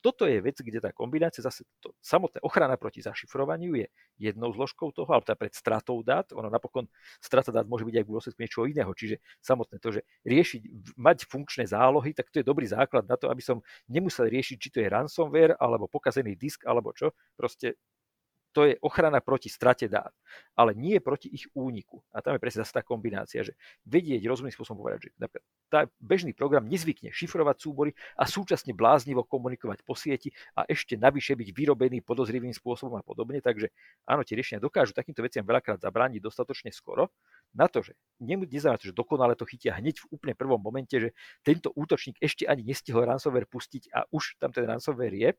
[0.02, 3.88] toto je vec, kde tá kombinácia, zase to, samotná ochrana proti zašifrovaniu je
[4.18, 6.30] jednou zložkou toho, alebo teda pred stratou dát.
[6.34, 6.86] Ono napokon
[7.18, 8.92] strata dát môže byť aj v dôsledku niečo iného.
[8.94, 10.62] Čiže samotné to, že riešiť,
[10.98, 14.70] mať funkčné zálohy, tak to je dobrý základ na to, aby som nemusel riešiť, či
[14.70, 17.12] to je ransomware, alebo pokazený disk, alebo čo.
[17.34, 17.82] Proste
[18.58, 20.10] to je ochrana proti strate dát,
[20.58, 22.02] ale nie proti ich úniku.
[22.10, 23.54] A tam je presne zase tá kombinácia, že
[23.86, 29.22] vedieť rozumným spôsobom povedať, že napríklad tá bežný program nezvykne šifrovať súbory a súčasne bláznivo
[29.30, 33.46] komunikovať po sieti a ešte navyše byť vyrobený podozrivým spôsobom a podobne.
[33.46, 33.70] Takže
[34.10, 37.14] áno, tie riešenia dokážu takýmto veciam veľakrát zabrániť dostatočne skoro
[37.54, 41.14] na to, že neznamená to, že dokonale to chytia hneď v úplne prvom momente, že
[41.46, 45.30] tento útočník ešte ani nestihol ransomware pustiť a už tam ten ransomware je,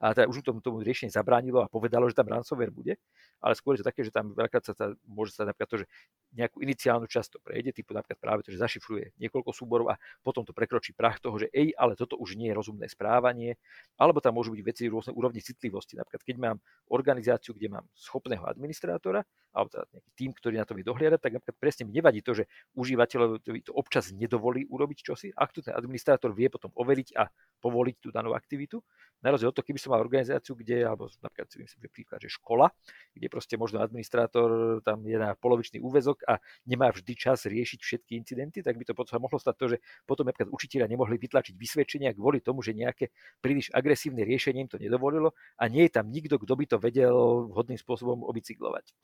[0.00, 2.96] a teda už tomu, tomu riešenie zabránilo a povedalo, že tam ransomware bude,
[3.40, 5.86] ale skôr je to také, že tam veľakrát sa, môže stať napríklad to, že
[6.34, 10.42] nejakú iniciálnu časť to prejde, typu napríklad práve to, že zašifruje niekoľko súborov a potom
[10.42, 13.54] to prekročí prach toho, že ej, ale toto už nie je rozumné správanie,
[13.94, 15.94] alebo tam môžu byť veci rôzne úrovni citlivosti.
[15.94, 16.56] Napríklad, keď mám
[16.90, 19.22] organizáciu, kde mám schopného administrátora,
[19.54, 22.34] alebo teda nejaký tým, ktorý na to vie dohliadať, tak napríklad presne mi nevadí to,
[22.34, 27.30] že užívateľovi to občas nedovolí urobiť čosi, ak to ten administrátor vie potom overiť a
[27.62, 28.82] povoliť tú danú aktivitu.
[29.22, 32.22] Na rozdiel od toho, keby som mal organizáciu, kde, alebo napríklad si myslím, že príklad,
[32.22, 32.70] že škola,
[33.10, 38.14] kde proste možno administrátor tam je na polovičný úvezok a nemá vždy čas riešiť všetky
[38.14, 42.14] incidenty, tak by to potom mohlo stať to, že potom napríklad učiteľia nemohli vytlačiť vysvedčenia
[42.14, 43.10] kvôli tomu, že nejaké
[43.42, 47.50] príliš agresívne riešenie im to nedovolilo a nie je tam nikto, kto by to vedel
[47.50, 48.94] vhodným spôsobom obicyklovať.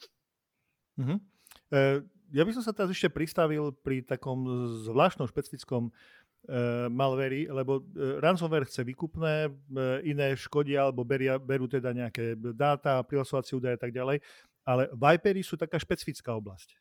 [1.03, 1.19] Mm-hmm.
[2.31, 4.47] Ja by som sa teraz ešte pristavil pri takom
[4.87, 5.91] zvláštnom špecifickom
[6.47, 9.51] e, malveri, lebo e, ransomware chce výkupné,
[10.05, 14.23] iné škodia alebo beria, berú teda nejaké dáta, prihlasovacie údaje a tak ďalej,
[14.65, 16.77] ale Vipery sú taká špecifická oblasť.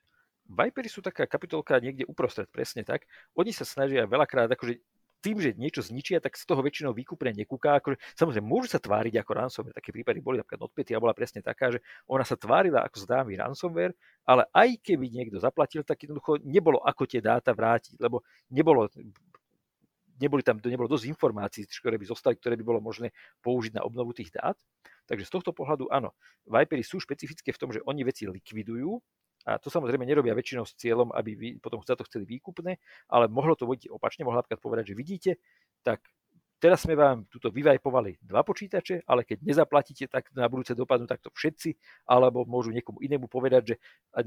[0.50, 3.06] Vipery sú taká kapitolka niekde uprostred, presne tak.
[3.38, 4.82] Oni sa snažia veľakrát, akože
[5.20, 7.76] tým, že niečo zničia, tak z toho väčšinou výkupne nekúka.
[7.80, 9.76] Ako, samozrejme, môžu sa tváriť ako ransomware.
[9.76, 13.94] Také prípady boli, napríklad Notpetia bola presne taká, že ona sa tvárila ako zdámy ransomware,
[14.24, 18.88] ale aj keby niekto zaplatil, tak jednoducho nebolo ako tie dáta vrátiť, lebo nebolo
[20.20, 24.12] neboli tam, nebolo dosť informácií, ktoré by zostali, ktoré by bolo možné použiť na obnovu
[24.14, 24.60] tých dát.
[25.10, 26.14] Takže z tohto pohľadu áno,
[26.46, 29.00] Vipery sú špecifické v tom, že oni veci likvidujú,
[29.48, 32.76] a to samozrejme nerobia väčšinou s cieľom, aby vy, potom za to chceli výkupné,
[33.08, 35.32] ale mohlo to byť opačne, mohla napríklad povedať, že vidíte,
[35.80, 36.04] tak
[36.60, 41.32] teraz sme vám tuto vyvajpovali dva počítače, ale keď nezaplatíte, tak na budúce dopadnú takto
[41.32, 41.74] všetci,
[42.06, 43.76] alebo môžu niekomu inému povedať, že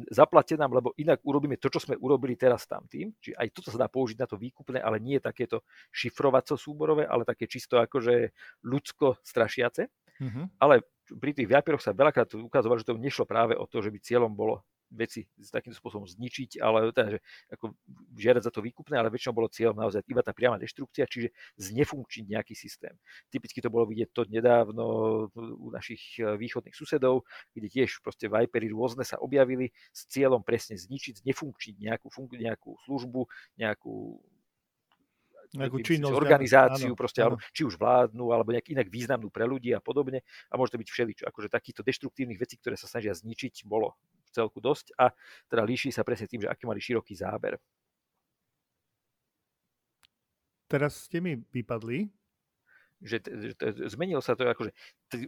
[0.08, 3.12] zaplatte nám, lebo inak urobíme to, čo sme urobili teraz tam tým.
[3.20, 5.62] Čiže aj toto sa dá použiť na to výkupné, ale nie takéto
[5.92, 8.32] šifrovaco súborové, ale také čisto akože
[8.64, 9.92] ľudsko strašiace.
[10.22, 10.44] Mm-hmm.
[10.58, 13.98] Ale pri tých viaperoch sa veľakrát ukázalo, že to nešlo práve o to, že by
[14.00, 17.20] cieľom bolo veci takýmto spôsobom zničiť, ale teda, že
[17.52, 17.72] ako
[18.16, 22.26] žiadať za to výkupné, ale väčšinou bolo cieľom naozaj iba tá priama deštrukcia, čiže znefunkčniť
[22.28, 22.94] nejaký systém.
[23.32, 24.84] Typicky to bolo vidieť to nedávno
[25.36, 27.24] u našich e, východných susedov,
[27.56, 33.20] kde tiež proste Vipery rôzne sa objavili s cieľom presne zničiť, znefunkčniť nejakú, nejakú službu,
[33.56, 34.20] nejakú
[35.52, 37.36] činnosť, organizáciu, áno, proste, áno.
[37.36, 40.24] Alebo, či už vládnu, alebo nejak inak významnú pre ľudí a podobne.
[40.48, 41.24] A môže to byť všeličo.
[41.28, 43.92] Akože takýchto deštruktívnych vecí, ktoré sa snažia zničiť, bolo
[44.32, 45.12] celku dosť a
[45.46, 47.60] teda líši sa presne tým, že aký mali široký záber.
[50.66, 52.08] Teraz ste mi vypadli,
[53.02, 53.52] že, že
[53.92, 54.72] zmenilo sa to, akože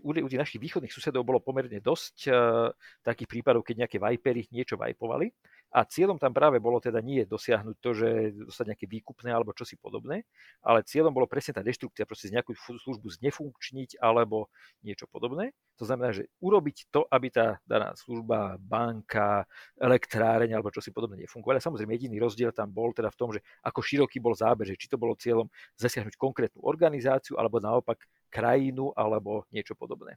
[0.01, 2.71] u, u tých našich východných susedov bolo pomerne dosť uh,
[3.03, 5.29] takých prípadov, keď nejaké vajpery niečo vajpovali
[5.75, 8.09] a cieľom tam práve bolo teda nie dosiahnuť to, že
[8.47, 10.22] dostať nejaké výkupné alebo čosi podobné,
[10.62, 14.47] ale cieľom bolo presne tá deštrukcia, proste z nejakú službu znefunkčniť alebo
[14.87, 15.51] niečo podobné.
[15.83, 19.43] To znamená, že urobiť to, aby tá daná služba, banka,
[19.75, 21.59] elektráreň alebo čosi podobné nefungovali.
[21.59, 24.87] Samozrejme, jediný rozdiel tam bol teda v tom, že ako široký bol záber, že či
[24.87, 27.99] to bolo cieľom zasiahnuť konkrétnu organizáciu alebo naopak
[28.31, 30.14] krajinu alebo niečo podobné.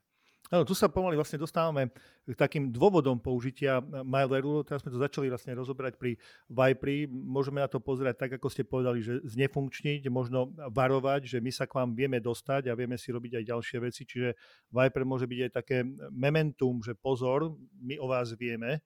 [0.48, 1.92] Áno, tu sa pomaly vlastne dostávame
[2.24, 4.64] k takým dôvodom použitia malwareu.
[4.64, 6.16] Teraz sme to začali vlastne rozoberať pri
[6.48, 7.04] Vipri.
[7.08, 11.68] Môžeme na to pozerať tak, ako ste povedali, že znefunkčniť, možno varovať, že my sa
[11.68, 14.08] k vám vieme dostať a vieme si robiť aj ďalšie veci.
[14.08, 14.30] Čiže
[14.72, 15.84] Viper môže byť aj také
[16.16, 17.52] momentum, že pozor,
[17.84, 18.80] my o vás vieme.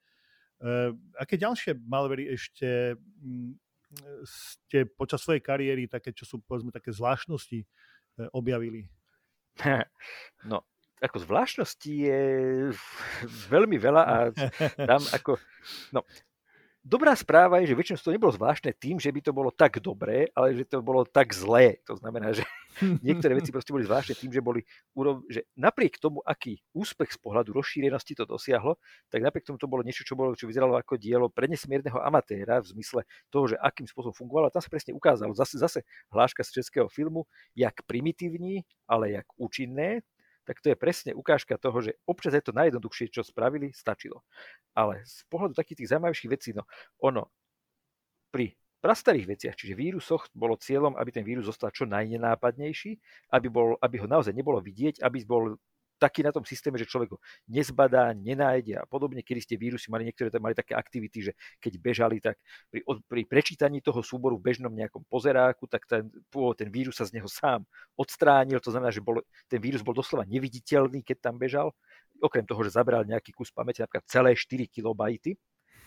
[0.62, 3.58] Uh, aké ďalšie malvery ešte um,
[4.22, 8.90] ste počas svojej kariéry, také, čo sú povedzme také zvláštnosti, uh, objavili?
[10.42, 10.66] No,
[11.02, 12.22] ako zvláštností je
[13.50, 14.16] veľmi veľa a
[14.86, 15.42] tam ako,
[15.92, 16.06] no,
[16.82, 20.34] Dobrá správa je, že väčšinou to nebolo zvláštne tým, že by to bolo tak dobré,
[20.34, 21.78] ale že to bolo tak zlé.
[21.86, 22.42] To znamená, že
[23.06, 24.66] niektoré veci proste boli zvláštne tým, že boli
[25.30, 28.82] že napriek tomu, aký úspech z pohľadu rozšírenosti to dosiahlo,
[29.14, 32.58] tak napriek tomu to bolo niečo, čo bolo, čo vyzeralo ako dielo pre nesmierneho amatéra
[32.66, 34.50] v zmysle toho, že akým spôsobom fungovalo.
[34.50, 39.30] A tam sa presne ukázalo zase, zase hláška z českého filmu, jak primitívni, ale jak
[39.38, 40.02] účinné
[40.46, 44.26] tak to je presne ukážka toho, že občas je to najjednoduchšie, čo spravili, stačilo.
[44.74, 46.66] Ale z pohľadu takých tých zaujímavejších vecí, no
[47.02, 47.30] ono
[48.32, 52.98] pri prastarých veciach, čiže vírusoch, bolo cieľom, aby ten vírus zostal čo najnenápadnejší,
[53.38, 55.62] aby, bol, aby ho naozaj nebolo vidieť, aby bol
[56.02, 59.22] taký na tom systéme, že človek ho nezbadá, nenájde a podobne.
[59.22, 61.32] Kedy ste vírusy mali, niektoré tam mali také aktivity, že
[61.62, 62.42] keď bežali, tak
[62.74, 66.10] pri, pri prečítaní toho súboru v bežnom nejakom pozeráku, tak ten,
[66.58, 67.62] ten vírus sa z neho sám
[67.94, 68.58] odstránil.
[68.66, 71.70] To znamená, že bol, ten vírus bol doslova neviditeľný, keď tam bežal.
[72.18, 75.38] Okrem toho, že zabral nejaký kus pamäti, napríklad celé 4 kilobajty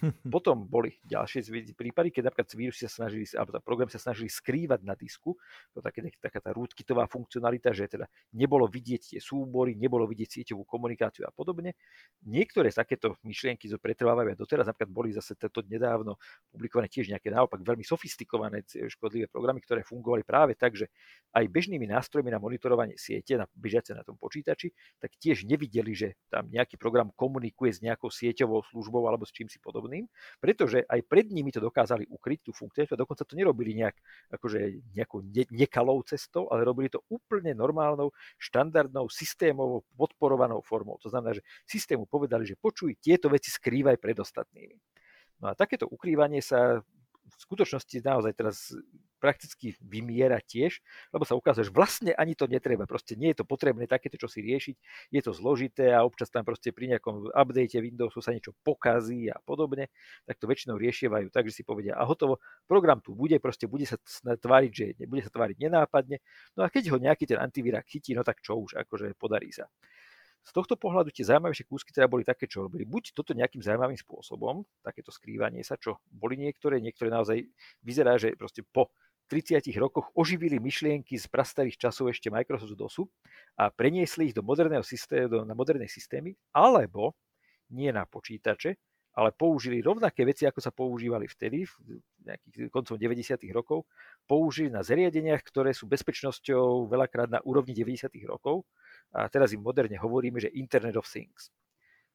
[0.35, 1.47] Potom boli ďalšie
[1.79, 5.39] prípady, keď napríklad vírusy sa snažili, alebo program sa snažili skrývať na disku,
[5.71, 10.67] to také, taká tá rootkitová funkcionalita, že teda nebolo vidieť tie súbory, nebolo vidieť sieťovú
[10.67, 11.79] komunikáciu a podobne.
[12.27, 16.17] Niektoré takéto myšlienky pretrvávajú aj doteraz, napríklad boli zase toto nedávno
[16.49, 20.89] publikované tiež nejaké naopak veľmi sofistikované škodlivé programy, ktoré fungovali práve tak, že
[21.37, 26.09] aj bežnými nástrojmi na monitorovanie siete, na bežiace na tom počítači, tak tiež nevideli, že
[26.33, 29.84] tam nejaký program komunikuje s nejakou sieťovou službou alebo s čím si podobným,
[30.41, 33.97] pretože aj pred nimi to dokázali ukryť, tú funkciu, a dokonca to nerobili nejak,
[34.35, 34.59] akože
[34.95, 40.99] nejakou ne- nekalou cestou, ale robili to úplne normálnou, štandardnou, systémovou, podporovanou formou.
[41.03, 44.77] To znamená, že systému povedali, že počuj, tieto veci skrývaj pred ostatnými.
[45.43, 46.81] No a takéto ukrývanie sa
[47.25, 48.77] v skutočnosti naozaj teraz
[49.25, 52.85] prakticky vymiera tiež, lebo sa ukázalo, že vlastne ani to netreba.
[52.85, 54.77] Proste nie je to potrebné takéto čo si riešiť,
[55.09, 59.41] je to zložité a občas tam proste pri nejakom update Windowsu sa niečo pokazí a
[59.41, 59.89] podobne,
[60.29, 62.37] tak to väčšinou riešievajú tak, že si povedia a hotovo,
[62.69, 66.21] program tu bude, proste bude sa tváriť, že bude sa tváriť nenápadne,
[66.61, 69.65] no a keď ho nejaký ten antivírák chytí, no tak čo už, akože podarí sa.
[70.45, 72.85] Z tohto pohľadu tie zaujímavejšie kúsky teda boli také, čo robili.
[72.85, 77.49] Buď toto nejakým zaujímavým spôsobom, takéto skrývanie sa, čo boli niektoré, niektoré naozaj
[77.81, 78.93] vyzerá, že proste po
[79.33, 83.09] 30 rokoch oživili myšlienky z prastarých časov ešte Microsoft DOSu
[83.57, 87.17] a preniesli ich do moderného systému, na moderné systémy, alebo
[87.73, 88.77] nie na počítače,
[89.15, 93.39] ale použili rovnaké veci, ako sa používali vtedy, v nejakých koncom 90.
[93.55, 93.87] rokov,
[94.27, 98.11] použili na zariadeniach, ktoré sú bezpečnosťou veľakrát na úrovni 90.
[98.27, 98.67] rokov.
[99.15, 101.55] A teraz im moderne hovoríme, že Internet of Things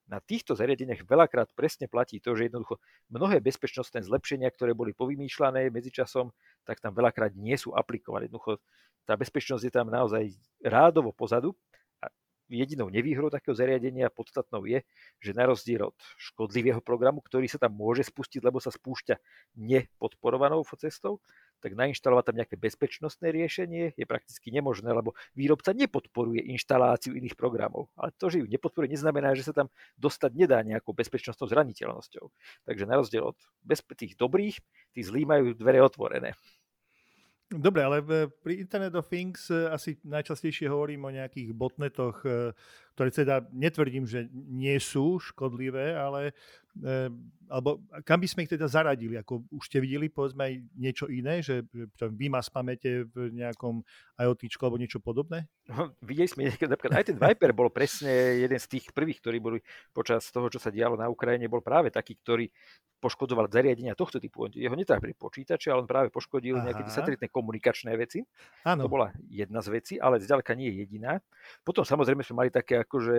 [0.10, 2.82] na týchto zariadeniach veľakrát presne platí to, že jednoducho
[3.14, 6.34] mnohé bezpečnostné zlepšenia, ktoré boli povymýšľané medzičasom,
[6.66, 8.26] tak tam veľakrát nie sú aplikované.
[8.26, 8.58] Jednoducho
[9.06, 10.34] tá bezpečnosť je tam naozaj
[10.66, 11.54] rádovo pozadu
[12.02, 12.10] a
[12.50, 14.82] jedinou nevýhodou takého zariadenia podstatnou je,
[15.22, 19.14] že na rozdiel od škodlivého programu, ktorý sa tam môže spustiť, lebo sa spúšťa
[19.62, 21.22] nepodporovanou cestou,
[21.60, 27.92] tak nainštalovať tam nejaké bezpečnostné riešenie je prakticky nemožné, lebo výrobca nepodporuje inštaláciu iných programov.
[28.00, 29.68] Ale to, že ju nepodporuje, neznamená, že sa tam
[30.00, 32.26] dostať nedá nejakou bezpečnostnou zraniteľnosťou.
[32.66, 33.38] Takže na rozdiel od
[33.96, 34.58] tých dobrých,
[34.96, 36.34] tí zlí majú dvere otvorené.
[37.50, 38.06] Dobre, ale
[38.46, 42.22] pri Internet of Things e, asi najčastejšie hovorím o nejakých botnetoch.
[43.00, 46.36] Ktoré teda netvrdím, že nie sú škodlivé, ale
[46.84, 47.08] e,
[47.48, 49.16] alebo kam by sme ich teda zaradili?
[49.16, 51.64] Ako už ste videli, povedzme aj niečo iné, že
[51.96, 53.80] vy má pamäte v nejakom
[54.20, 55.48] IoT alebo niečo podobné?
[55.72, 59.64] No, videli sme, napríklad aj ten Viper bol presne jeden z tých prvých, ktorí boli
[59.96, 62.52] počas toho, čo sa dialo na Ukrajine, bol práve taký, ktorý
[63.00, 64.52] poškodoval zariadenia tohto typu.
[64.52, 66.66] Jeho netreba pri počítači, ale on práve poškodil Aha.
[66.68, 68.28] nejaké satelitné komunikačné veci.
[68.68, 68.86] Áno.
[68.86, 71.24] To bola jedna z vecí, ale zďaleka nie je jediná.
[71.64, 73.18] Potom samozrejme sme mali také akože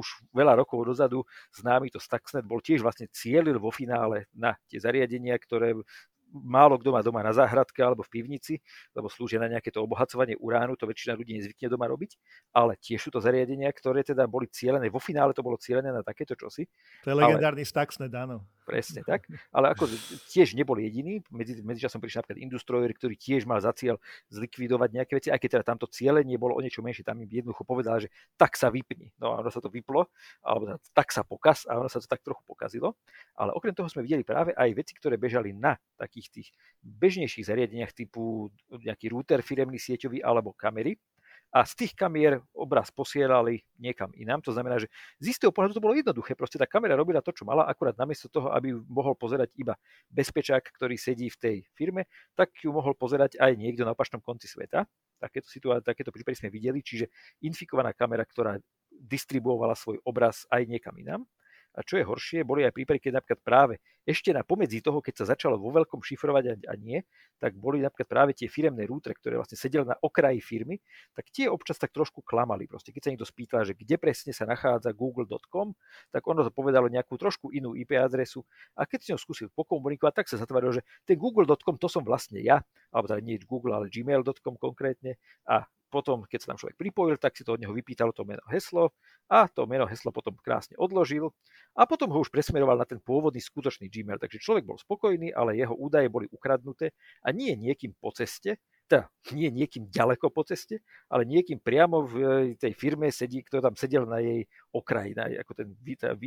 [0.00, 4.80] už veľa rokov dozadu známy to Stuxnet bol tiež vlastne cielil vo finále na tie
[4.80, 5.76] zariadenia, ktoré
[6.30, 8.54] málo kto má doma na záhradke alebo v pivnici,
[8.94, 12.16] lebo slúžia na nejaké to obohacovanie uránu, to väčšina ľudí nezvykne doma robiť,
[12.54, 16.06] ale tiež sú to zariadenia, ktoré teda boli cieľené, vo finále to bolo cieľené na
[16.06, 16.70] takéto čosi.
[17.02, 17.70] To je legendárny ale...
[17.70, 18.46] Stuxnet, áno.
[18.70, 19.26] Presne tak.
[19.50, 19.90] Ale ako
[20.30, 21.18] tiež nebol jediný.
[21.34, 23.98] Medzi, medzičasom prišiel napríklad Industroyer, ktorý tiež mal za cieľ
[24.30, 27.02] zlikvidovať nejaké veci, aj keď teda tamto cielenie bolo o niečo menšie.
[27.02, 28.08] Tam im jednoducho povedal, že
[28.38, 29.10] tak sa vypni.
[29.18, 30.06] No a ono sa to vyplo,
[30.46, 32.94] alebo teda tak sa pokaz a ono sa to tak trochu pokazilo.
[33.34, 36.48] Ale okrem toho sme videli práve aj veci, ktoré bežali na takých tých
[36.86, 40.94] bežnejších zariadeniach typu nejaký router firemný sieťový alebo kamery,
[41.50, 44.38] a z tých kamier obraz posielali niekam inám.
[44.46, 44.86] To znamená, že
[45.18, 46.38] z istého pohľadu to bolo jednoduché.
[46.38, 49.74] Proste tá kamera robila to, čo mala, akurát namiesto toho, aby mohol pozerať iba
[50.14, 52.06] bezpečák, ktorý sedí v tej firme,
[52.38, 54.86] tak ju mohol pozerať aj niekto na opačnom konci sveta.
[55.18, 57.10] Takéto, situácie, takéto prípady sme videli, čiže
[57.42, 58.54] infikovaná kamera, ktorá
[58.94, 61.26] distribuovala svoj obraz aj niekam inám.
[61.74, 63.74] A čo je horšie, boli aj prípady, keď napríklad práve
[64.08, 67.04] ešte na pomedzi toho, keď sa začalo vo veľkom šifrovať a, a nie,
[67.36, 70.80] tak boli napríklad práve tie firemné rútre, ktoré vlastne sedeli na okraji firmy,
[71.12, 72.64] tak tie občas tak trošku klamali.
[72.64, 75.76] Proste keď sa niekto spýtal, že kde presne sa nachádza google.com,
[76.12, 78.44] tak ono to povedalo nejakú trošku inú IP adresu.
[78.76, 82.40] A keď si ňou skúsil pokomunikovať, tak sa zatvárilo, že ten google.com to som vlastne
[82.40, 82.60] ja,
[82.92, 85.16] alebo teda nie Google, ale gmail.com konkrétne.
[85.48, 88.40] A potom, keď sa tam človek pripojil, tak si to od neho vypýtalo to meno
[88.46, 88.94] heslo.
[89.26, 91.34] A to meno heslo potom krásne odložil.
[91.74, 94.22] A potom ho už presmeroval na ten pôvodný skutočný Gmail.
[94.22, 96.94] Takže človek bol spokojný, ale jeho údaje boli ukradnuté
[97.26, 102.14] a nie niekým po ceste, teda nie niekým ďaleko po ceste, ale niekým priamo v
[102.18, 102.28] eh,
[102.58, 104.42] tej firme sedí, kto tam sedel na jej
[104.74, 105.68] okraji, na ako ten,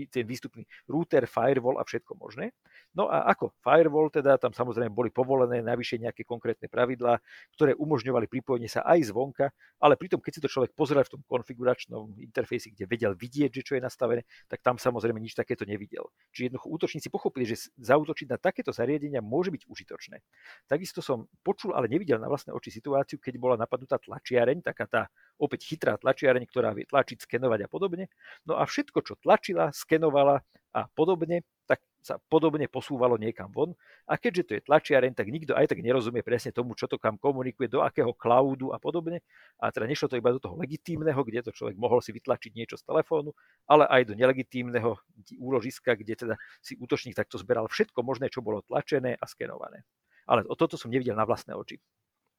[0.08, 2.56] ten výstupný router, firewall a všetko možné.
[2.96, 7.20] No a ako firewall, teda tam samozrejme boli povolené navyše nejaké konkrétne pravidlá,
[7.60, 9.52] ktoré umožňovali pripojenie sa aj zvonka,
[9.84, 13.66] ale pritom, keď si to človek pozeral v tom konfiguračnom interfejsi, kde vedel vidieť, že
[13.66, 16.08] čo je nastavené, tak tam samozrejme nič takéto nevidel.
[16.32, 20.24] Čiže jednoducho útočníci pochopili, že zautočiť na takéto zariadenia môže byť užitočné.
[20.72, 25.02] Takisto som počul, ale nevidel na vlastné oči situáciu, keď bola napadnutá tlačiareň, taká tá
[25.42, 28.06] opäť chytrá tlačiareň, ktorá vie tlačiť, skenovať a podobne.
[28.46, 33.72] No a všetko, čo tlačila, skenovala a podobne, tak sa podobne posúvalo niekam von.
[34.04, 37.16] A keďže to je tlačiareň, tak nikto aj tak nerozumie presne tomu, čo to kam
[37.16, 39.24] komunikuje, do akého cloudu a podobne.
[39.64, 42.76] A teda nešlo to iba do toho legitímneho, kde to človek mohol si vytlačiť niečo
[42.76, 43.32] z telefónu,
[43.64, 45.00] ale aj do nelegitímneho
[45.40, 49.88] úložiska, kde teda si útočník takto zberal všetko možné, čo bolo tlačené a skenované.
[50.28, 51.80] Ale o toto som nevidel na vlastné oči.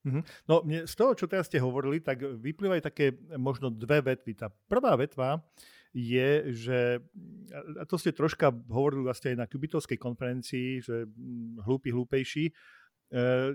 [0.04, 0.20] Mhm.
[0.44, 4.36] No mne, z toho, čo teraz ste hovorili, tak vyplývajú také možno dve vetvy.
[4.36, 5.40] Tá prvá vetva
[5.96, 7.00] je, že,
[7.80, 12.52] a to ste troška hovorili vlastne aj na Kubitovskej konferencii, že hm, hlúpi, hlúpejší, e,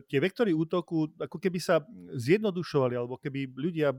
[0.07, 1.83] tie vektory útoku ako keby sa
[2.17, 3.93] zjednodušovali, alebo keby ľudia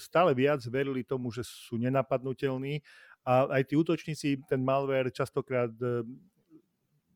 [0.00, 2.80] stále viac verili tomu, že sú nenapadnutelní
[3.22, 6.02] a aj tí útočníci ten malware častokrát e,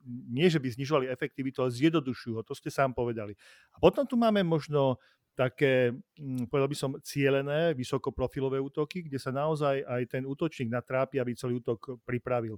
[0.06, 2.46] nie, že by znižovali efektivitu, ale zjednodušujú ho.
[2.46, 3.34] To ste sám povedali.
[3.74, 5.02] A potom tu máme možno
[5.36, 11.20] také, mm, povedal by som, cielené, vysokoprofilové útoky, kde sa naozaj aj ten útočník natrápi,
[11.20, 12.56] aby celý útok pripravil.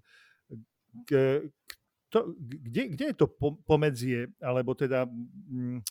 [2.08, 3.26] To, kde, kde je to
[3.66, 5.82] pomedzie, alebo teda mm,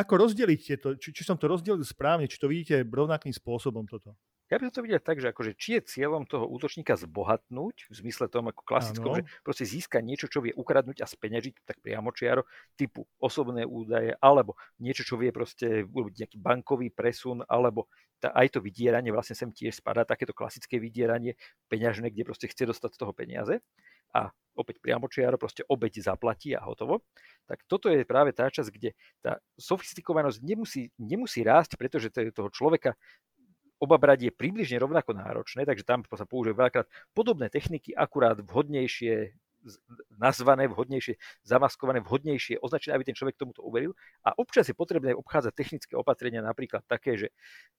[0.00, 4.14] ako rozdeliť tieto, či, či som to rozdelil správne, či to vidíte rovnakým spôsobom toto?
[4.54, 7.94] Ja by som to videl tak, že akože, či je cieľom toho útočníka zbohatnúť, v
[8.06, 9.18] zmysle tom ako klasickom, ano.
[9.18, 12.46] že proste získa niečo, čo vie ukradnúť a speňažiť tak priamo čiaro,
[12.78, 17.90] typu osobné údaje, alebo niečo, čo vie proste urobiť nejaký bankový presun, alebo
[18.22, 21.34] tá, aj to vydieranie, vlastne sem tiež spadá takéto klasické vydieranie
[21.66, 23.58] peňažné, kde proste chce dostať z toho peniaze
[24.14, 27.02] a opäť priamo čiaro, proste obeď zaplatí a hotovo.
[27.50, 32.30] Tak toto je práve tá časť, kde tá sofistikovanosť nemusí, nemusí rásť, pretože to je
[32.30, 32.94] toho človeka
[33.78, 39.34] oba brať je približne rovnako náročné, takže tam sa používajú veľakrát podobné techniky, akurát vhodnejšie
[40.14, 43.96] nazvané vhodnejšie, zamaskované vhodnejšie, označené, aby ten človek tomuto uveril.
[44.22, 47.28] A občas je potrebné obchádzať technické opatrenia, napríklad také, že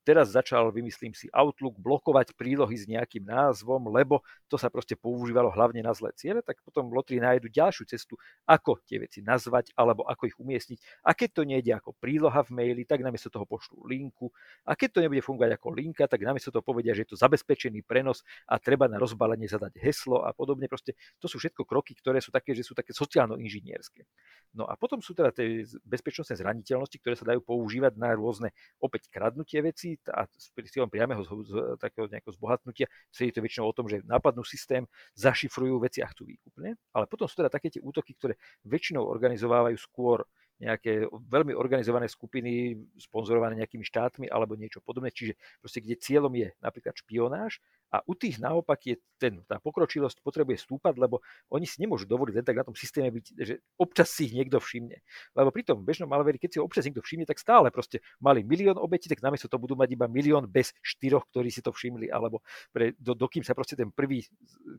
[0.06, 5.50] teraz začal, vymyslím si, Outlook blokovať prílohy s nejakým názvom, lebo to sa proste používalo
[5.54, 10.06] hlavne na zlé ciele, tak potom lotri nájdu ďalšiu cestu, ako tie veci nazvať alebo
[10.06, 11.06] ako ich umiestniť.
[11.06, 14.30] A keď to nejde ako príloha v maili, tak namiesto toho pošlú linku.
[14.66, 17.82] A keď to nebude fungovať ako linka, tak namiesto toho povedia, že je to zabezpečený
[17.86, 20.70] prenos a treba na rozbalenie zadať heslo a podobne.
[20.70, 24.08] Proste to sú všetko kroky, ktoré sú také, že sú také sociálno-inžinierské.
[24.56, 29.12] No a potom sú teda tie bezpečnostné zraniteľnosti, ktoré sa dajú používať na rôzne opäť
[29.12, 32.88] kradnutie veci a s cieľom priameho z, z, takého nejakého zbohatnutia.
[33.12, 34.88] je to väčšinou o tom, že napadnú systém,
[35.20, 36.80] zašifrujú veci a chcú výkupne.
[36.96, 40.24] Ale potom sú teda také tie útoky, ktoré väčšinou organizovávajú skôr
[40.56, 46.56] nejaké veľmi organizované skupiny sponzorované nejakými štátmi alebo niečo podobné, čiže proste kde cieľom je
[46.64, 47.60] napríklad špionáž
[47.96, 52.34] a u tých naopak je ten, tá pokročilosť potrebuje stúpať, lebo oni si nemôžu dovoliť
[52.36, 55.00] len tak na tom systéme byť, že občas si ich niekto všimne.
[55.32, 58.44] Lebo pri tom bežnom malveri, keď si ho občas niekto všimne, tak stále proste mali
[58.44, 62.12] milión obetí, tak namiesto to budú mať iba milión bez štyroch, ktorí si to všimli,
[62.12, 62.44] alebo
[62.76, 64.28] pre, do, dokým sa proste ten prvý,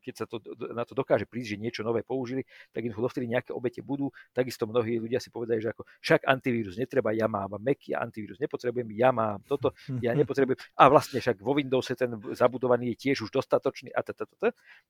[0.04, 0.36] keď sa to,
[0.76, 2.44] na to dokáže prísť, že niečo nové použili,
[2.76, 4.12] tak im dovtedy nejaké obete budú.
[4.36, 8.36] Takisto mnohí ľudia si povedajú, že ako však antivírus netreba, ja mám Mac, ja antivírus
[8.36, 9.72] nepotrebujem, ja mám toto,
[10.04, 10.60] ja nepotrebujem.
[10.76, 14.26] A vlastne však vo Windowse ten zabudovaný je tiež už dostatočný a tata.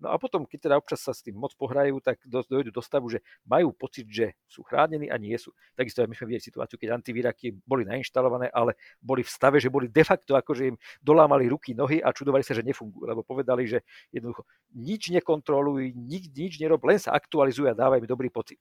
[0.00, 3.12] No a potom, keď teda občas sa s tým moc pohrajú, tak dojdu do stavu,
[3.12, 5.52] že majú pocit, že sú chránení a nie sú.
[5.76, 9.68] Takisto aj my sme videli situáciu, keď antivíraky boli nainštalované, ale boli v stave, že
[9.68, 13.68] boli de facto akože im dolámali ruky, nohy a čudovali sa, že nefungujú, lebo povedali,
[13.68, 18.56] že jednoducho nič nekontroluj, nič, nič nerob, len sa aktualizuje a dávaj mi dobrý pocit.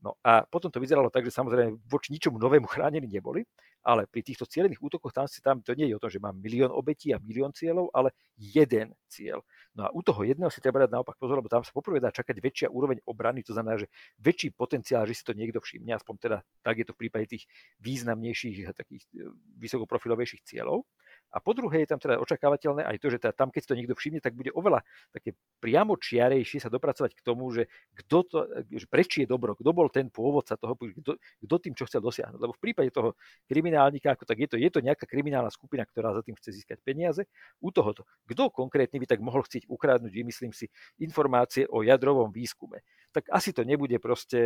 [0.00, 3.44] No a potom to vyzeralo tak, že samozrejme voči ničomu novému chránení neboli,
[3.84, 6.36] ale pri týchto cieľených útokoch tam, si, tam to nie je o tom, že mám
[6.36, 9.44] milión obetí a milión cieľov, ale jeden cieľ.
[9.76, 12.12] No a u toho jedného si treba dať naopak pozor, lebo tam sa poprvé dá
[12.12, 13.88] čakať väčšia úroveň obrany, to znamená, že
[14.20, 17.44] väčší potenciál, že si to niekto všimne, aspoň teda tak je to v prípade tých
[17.80, 20.84] významnejších, takých e, vysokoprofilovejších cieľov.
[21.30, 23.94] A po druhé je tam teda očakávateľné aj to, že teda tam, keď to niekto
[23.94, 24.82] všimne, tak bude oveľa
[25.14, 29.70] také priamo čiarejšie sa dopracovať k tomu, že kto to, že prečo je dobro, kto
[29.70, 32.40] bol ten pôvodca toho, kto, kto tým, čo chcel dosiahnuť.
[32.42, 33.14] Lebo v prípade toho
[33.46, 36.82] kriminálnika, ako tak je to, je to nejaká kriminálna skupina, ktorá za tým chce získať
[36.82, 37.22] peniaze.
[37.62, 40.66] U tohoto, kto konkrétne by tak mohol chcieť ukradnúť, vymyslím si,
[40.98, 42.82] informácie o jadrovom výskume.
[43.14, 44.38] Tak asi to nebude proste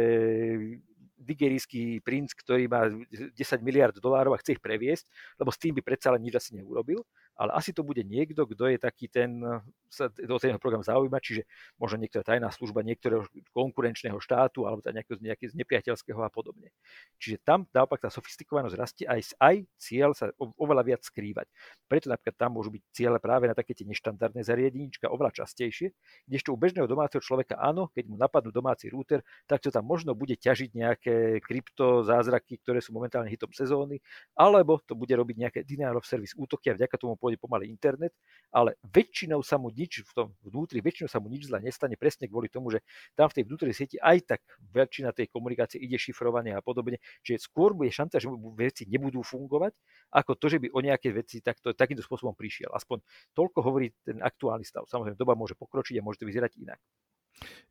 [1.19, 5.07] nigerijský princ, ktorý má 10 miliard dolárov a chce ich previesť,
[5.39, 7.03] lebo s tým by predsa len nič asi neurobil
[7.35, 9.43] ale asi to bude niekto, kto je taký ten,
[9.91, 11.43] sa o ten program zaujíma, čiže
[11.79, 16.71] možno niektorá tajná služba niektorého konkurenčného štátu alebo teda nejakého, nejakého z nepriateľského a podobne.
[17.19, 21.51] Čiže tam naopak tá sofistikovanosť rastie aj, aj cieľ sa oveľa viac skrývať.
[21.91, 25.91] Preto napríklad tam môžu byť ciele práve na také tie neštandardné zariadenička oveľa častejšie,
[26.31, 30.15] kdežto u bežného domáceho človeka áno, keď mu napadnú domáci router, tak to tam možno
[30.15, 30.71] bude ťažiť
[31.05, 34.01] nejaké krypto zázraky, ktoré sú momentálne hitom sezóny,
[34.33, 38.17] alebo to bude robiť nejaké denial of service útoky a vďaka tomu pôjde pomaly internet,
[38.49, 42.25] ale väčšinou sa mu nič v tom vnútri, väčšinou sa mu nič zle nestane presne
[42.25, 42.81] kvôli tomu, že
[43.13, 44.41] tam v tej vnútornej sieti aj tak
[44.73, 49.77] väčšina tej komunikácie ide šifrovanie a podobne, že skôr bude šanca, že veci nebudú fungovať,
[50.17, 52.73] ako to, že by o nejaké veci takto, takýmto spôsobom prišiel.
[52.73, 53.05] Aspoň
[53.37, 54.89] toľko hovorí ten aktuálny stav.
[54.89, 56.81] Samozrejme, doba môže pokročiť a môže to vyzerať inak.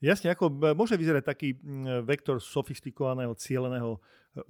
[0.03, 1.55] Jasne, ako môže vyzerať taký
[2.03, 3.99] vektor sofistikovaného, cieľeného e,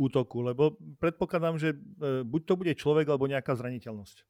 [0.01, 4.26] útoku, lebo predpokladám, že e, buď to bude človek, alebo nejaká zraniteľnosť.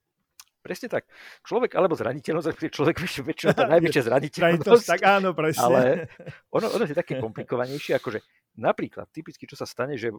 [0.64, 1.12] Presne tak.
[1.44, 4.88] Človek alebo zraniteľnosť, človek väčšinou tá najväčšia zraniteľnosť.
[4.88, 5.64] tak áno, presne.
[5.64, 5.82] Ale
[6.56, 8.20] ono, ono je také komplikovanejšie, akože
[8.60, 10.12] napríklad typicky, čo sa stane, že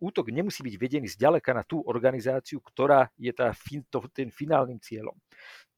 [0.00, 3.50] útok nemusí byť vedený zďaleka na tú organizáciu, ktorá je tá,
[3.92, 5.18] to, ten finálnym cieľom.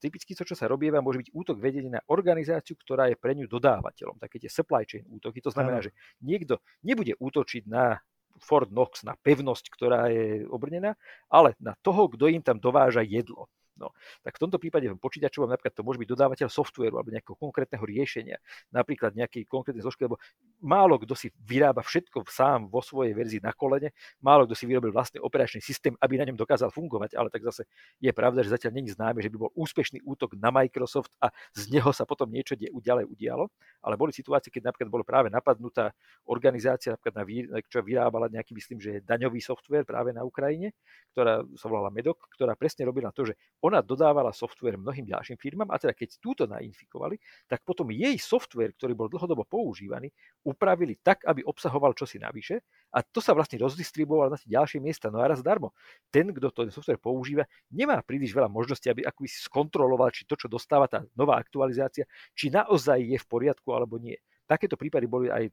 [0.02, 3.46] Typicky to, čo sa robí, môže byť útok vedený na organizáciu, ktorá je pre ňu
[3.46, 4.18] dodávateľom.
[4.18, 5.38] Také tie supply chain útoky.
[5.38, 5.86] To znamená, ano.
[5.86, 8.02] že niekto nebude útočiť na
[8.42, 10.98] Fort Knox, na pevnosť, ktorá je obrnená,
[11.30, 13.46] ale na toho, kto im tam dováža jedlo.
[13.82, 13.90] No,
[14.22, 17.82] tak v tomto prípade v počítačovom napríklad to môže byť dodávateľ softvéru alebo nejakého konkrétneho
[17.82, 18.38] riešenia,
[18.70, 20.22] napríklad nejaký konkrétny zložky, lebo
[20.62, 23.90] málo kto si vyrába všetko sám vo svojej verzii na kolene,
[24.22, 27.66] málo kto si vyrobil vlastný operačný systém, aby na ňom dokázal fungovať, ale tak zase
[27.98, 31.74] je pravda, že zatiaľ není známe, že by bol úspešný útok na Microsoft a z
[31.74, 33.50] neho sa potom niečo ďalej udialo,
[33.82, 35.90] ale boli situácie, keď napríklad bolo práve napadnutá
[36.30, 37.24] organizácia, napríklad na,
[37.66, 40.70] čo vyrábala nejaký, myslím, že daňový software práve na Ukrajine,
[41.10, 43.34] ktorá sa volala Medok, ktorá presne robila to, že
[43.72, 47.16] ona dodávala software mnohým ďalším firmám a teda keď túto nainfikovali,
[47.48, 50.12] tak potom jej software, ktorý bol dlhodobo používaný,
[50.44, 52.60] upravili tak, aby obsahoval čosi navyše
[52.92, 55.08] a to sa vlastne rozdistribuovalo na tie ďalšie miesta.
[55.08, 55.72] No a raz darmo.
[56.12, 60.52] Ten, kto ten software používa, nemá príliš veľa možností, aby ako skontroloval, či to, čo
[60.52, 62.04] dostáva tá nová aktualizácia,
[62.36, 64.20] či naozaj je v poriadku alebo nie
[64.52, 65.48] takéto prípady boli aj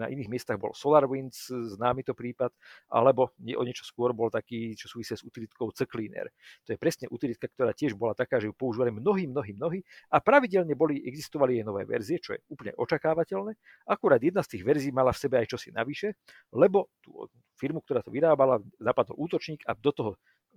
[0.00, 2.48] na iných miestach bol SolarWinds, známy to prípad,
[2.88, 6.32] alebo o niečo skôr bol taký, čo súvisia s utilitkou Cleaner.
[6.64, 10.24] To je presne utilitka, ktorá tiež bola taká, že ju používali mnohí, mnohí, mnohí a
[10.24, 13.52] pravidelne boli, existovali aj nové verzie, čo je úplne očakávateľné.
[13.84, 16.16] Akurát jedna z tých verzií mala v sebe aj čosi navyše,
[16.56, 17.28] lebo tú
[17.60, 20.10] firmu, ktorá to vyrábala, zapadol útočník a do toho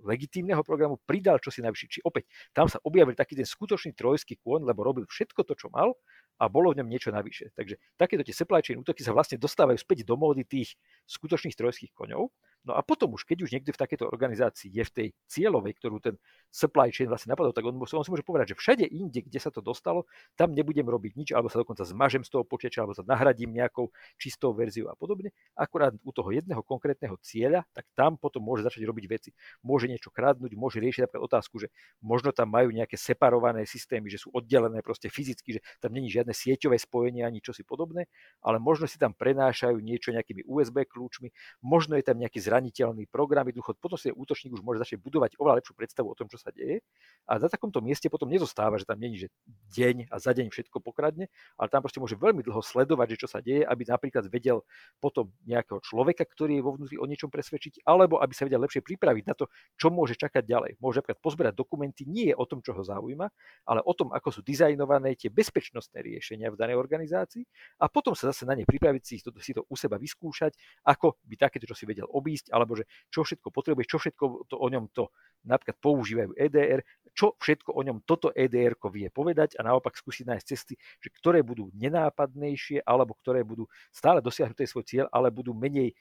[0.04, 1.88] legitímneho programu pridal čosi navyše.
[1.88, 5.68] Či opäť tam sa objavil taký ten skutočný trojský kôň, lebo robil všetko to, čo
[5.70, 5.94] mal
[6.42, 7.54] a bolo v ňom niečo navyše.
[7.54, 10.74] Takže takéto tie supply chain útoky sa vlastne dostávajú späť do módy tých
[11.06, 12.34] skutočných trojských koňov.
[12.62, 15.98] No a potom už, keď už niekto v takejto organizácii je v tej cieľovej, ktorú
[15.98, 16.16] ten
[16.54, 19.50] supply chain vlastne napadol, tak on, on si môže povedať, že všade inde, kde sa
[19.50, 20.06] to dostalo,
[20.38, 23.90] tam nebudem robiť nič, alebo sa dokonca zmažem z toho počítača, alebo sa nahradím nejakou
[24.22, 25.34] čistou verziou a podobne.
[25.58, 29.30] Akurát u toho jedného konkrétneho cieľa, tak tam potom môže začať robiť veci.
[29.66, 34.22] Môže niečo kradnúť, môže riešiť napríklad otázku, že možno tam majú nejaké separované systémy, že
[34.22, 38.06] sú oddelené proste fyzicky, že tam není žiadne sieťové spojenie ani čosi podobné,
[38.46, 41.34] ale možno si tam prenášajú niečo nejakými USB kľúčmi,
[41.66, 45.64] možno je tam nejaký zraniteľný program, jednoducho potom si útočník už môže začať budovať oveľa
[45.64, 46.84] lepšiu predstavu o tom, čo sa deje.
[47.32, 49.32] A na takomto mieste potom nezostáva, že tam není, že
[49.72, 53.28] deň a za deň všetko pokradne, ale tam proste môže veľmi dlho sledovať, že čo
[53.32, 54.68] sa deje, aby napríklad vedel
[55.00, 58.84] potom nejakého človeka, ktorý je vo vnútri o niečom presvedčiť, alebo aby sa vedel lepšie
[58.84, 59.48] pripraviť na to,
[59.80, 60.72] čo môže čakať ďalej.
[60.84, 63.32] Môže napríklad pozberať dokumenty nie o tom, čo ho zaujíma,
[63.70, 67.46] ale o tom, ako sú dizajnované tie bezpečnostné riešenia v danej organizácii
[67.80, 71.22] a potom sa zase na ne pripraviť si to, si to u seba vyskúšať, ako
[71.22, 74.68] by takéto čo si vedel obísť, alebo že čo všetko potrebuje, čo všetko to o
[74.72, 75.14] ňom to
[75.46, 76.82] napríklad používajú EDR,
[77.14, 81.46] čo všetko o ňom toto EDR vie povedať a naopak skúsiť nájsť cesty, že ktoré
[81.46, 85.94] budú nenápadnejšie alebo ktoré budú stále dosiahnuté svoj cieľ, ale budú menej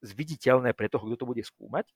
[0.00, 1.86] zviditeľné pre toho, kto to bude skúmať.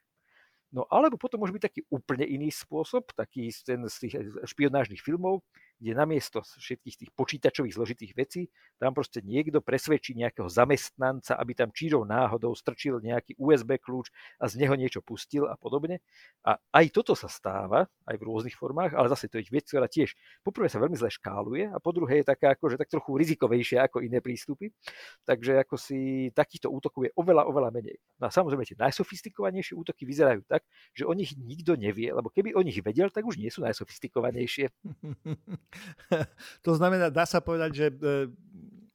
[0.71, 4.15] No alebo potom môže byť taký úplne iný spôsob, taký ten z tých
[4.47, 5.43] špionážnych filmov,
[5.81, 11.73] kde namiesto všetkých tých počítačových zložitých vecí, tam proste niekto presvedčí nejakého zamestnanca, aby tam
[11.73, 16.05] čírov náhodou strčil nejaký USB kľúč a z neho niečo pustil a podobne.
[16.45, 19.89] A aj toto sa stáva, aj v rôznych formách, ale zase to je vec, ktorá
[19.89, 20.13] tiež
[20.45, 24.05] poprvé sa veľmi zle škáluje a po druhé je taká akože tak trochu rizikovejšia ako
[24.05, 24.69] iné prístupy.
[25.25, 27.97] Takže ako si takýchto útokov je oveľa, oveľa menej.
[28.21, 32.53] No a samozrejme tie najsofistikovanejšie útoky vyzerajú tak, že o nich nikto nevie, lebo keby
[32.53, 34.69] o nich vedel, tak už nie sú najsofistikovanejšie.
[36.67, 37.95] to znamená, dá sa povedať, že e,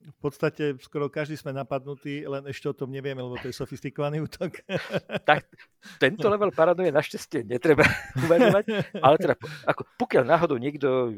[0.06, 4.24] v podstate skoro každý sme napadnutí, len ešte o tom nevieme, lebo to je sofistikovaný
[4.24, 4.62] útok.
[5.28, 5.50] tak
[5.98, 7.84] tento level paranoje našťastie netreba
[8.24, 8.64] uvažovať,
[9.02, 9.34] ale teda
[9.66, 11.12] ako, pokiaľ náhodou niekto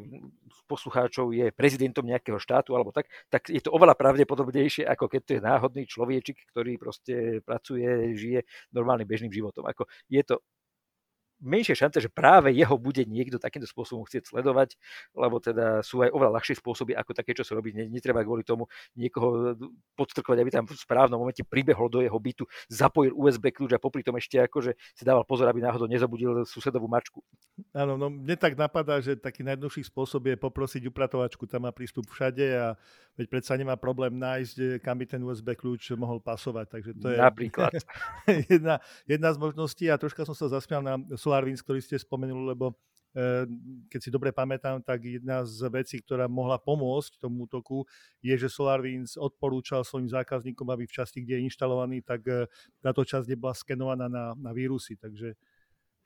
[0.49, 5.21] z poslucháčov je prezidentom nejakého štátu alebo tak, tak je to oveľa pravdepodobnejšie, ako keď
[5.25, 8.41] to je náhodný človečik, ktorý proste pracuje, žije
[8.73, 9.69] normálnym bežným životom.
[9.69, 10.41] Ako je to
[11.39, 14.75] menšie šance, že práve jeho bude niekto takýmto spôsobom chcieť sledovať,
[15.15, 17.71] lebo teda sú aj oveľa ľahšie spôsoby, ako také, čo sa robí.
[17.75, 18.67] Netreba kvôli tomu
[18.99, 19.55] niekoho
[19.95, 24.03] podstrkovať, aby tam v správnom momente pribehol do jeho bytu, zapojil USB kľúč a popri
[24.03, 27.23] tom ešte akože si dával pozor, aby náhodou nezabudil susedovú mačku.
[27.75, 32.07] Áno, no mne tak napadá, že taký najjednoduchší spôsob je poprosiť upratovačku, tam má prístup
[32.11, 32.67] všade a
[33.19, 36.67] veď predsa nemá problém nájsť, kam by ten USB kľúč mohol pasovať.
[36.71, 37.73] Takže to je Napríklad.
[38.53, 38.79] jedna,
[39.11, 42.73] jedna z možností a troška som sa zasmial na SolarWinds, ktorý ste spomenuli, lebo
[43.13, 43.45] eh,
[43.93, 47.85] keď si dobre pamätám, tak jedna z vecí, ktorá mohla pomôcť tomu útoku,
[48.25, 52.49] je, že SolarWinds odporúčal svojim zákazníkom, aby v časti, kde je inštalovaný, tak eh,
[52.81, 54.97] táto časť nebola skenovaná na, na vírusy.
[54.97, 55.37] Takže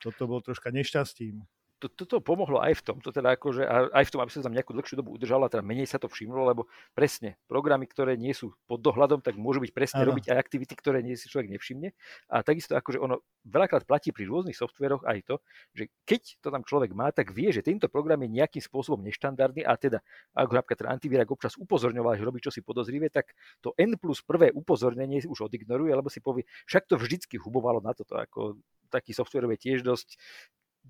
[0.03, 1.47] toto bol troška nešťastím
[1.83, 4.55] to, toto pomohlo aj v tom, to teda akože, aj v tom, aby sa tam
[4.55, 8.55] nejakú dlhšiu dobu udržala, teda menej sa to všimlo, lebo presne programy, ktoré nie sú
[8.63, 10.15] pod dohľadom, tak môžu byť presne ano.
[10.15, 11.91] robiť aj aktivity, ktoré nie si človek nevšimne.
[12.31, 15.35] A takisto akože ono veľakrát platí pri rôznych softveroch aj to,
[15.75, 19.67] že keď to tam človek má, tak vie, že tento program je nejakým spôsobom neštandardný
[19.67, 19.99] a teda,
[20.31, 24.55] ako napríklad ten antivírák občas upozorňoval, že robí čosi podozrivé, tak to N plus prvé
[24.55, 28.55] upozornenie už odignoruje, lebo si povie, však to vždycky hubovalo na toto, ako
[28.93, 30.21] taký software je tiež dosť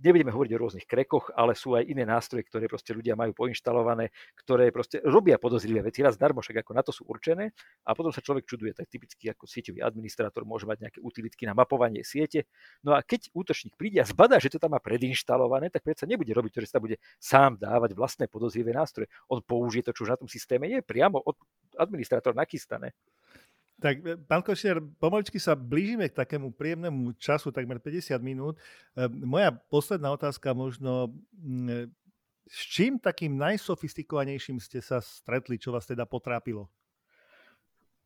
[0.01, 4.09] nebudeme hovoriť o rôznych krekoch, ale sú aj iné nástroje, ktoré proste ľudia majú poinštalované,
[4.41, 7.53] ktoré proste robia podozrivé veci raz darmo, však ako na to sú určené
[7.85, 11.53] a potom sa človek čuduje, tak typicky ako sieťový administrátor môže mať nejaké utilitky na
[11.53, 12.49] mapovanie siete.
[12.81, 16.33] No a keď útočník príde a zbadá, že to tam má predinštalované, tak predsa nebude
[16.33, 19.11] robiť to, že sa bude sám dávať vlastné podozrivé nástroje.
[19.29, 21.37] On použije to, čo už na tom systéme je, priamo od
[21.77, 22.93] administrátora nachystané.
[23.83, 28.55] Tak, e, pán Košiar, pomaličky sa blížime k takému príjemnému času, takmer 50 minút.
[28.95, 31.11] E, moja posledná otázka možno,
[31.67, 31.91] e,
[32.47, 36.71] s čím takým najsofistikovanejším ste sa stretli, čo vás teda potrápilo?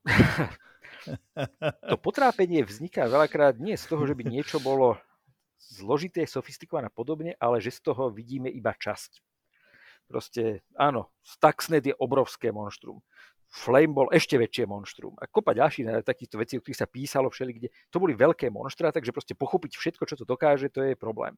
[1.93, 4.97] to potrápenie vzniká veľakrát nie z toho, že by niečo bolo
[5.61, 9.21] zložité, sofistikované a podobne, ale že z toho vidíme iba časť.
[10.09, 12.97] Proste áno, Stuxnet je obrovské monštrum
[13.48, 15.16] Flame bol ešte väčšie monštrum.
[15.18, 18.91] A kopa ďalších takýchto vecí, o ktorých sa písalo všeli, kde to boli veľké monštra,
[18.91, 21.34] takže proste pochopiť všetko, čo to dokáže, to je problém.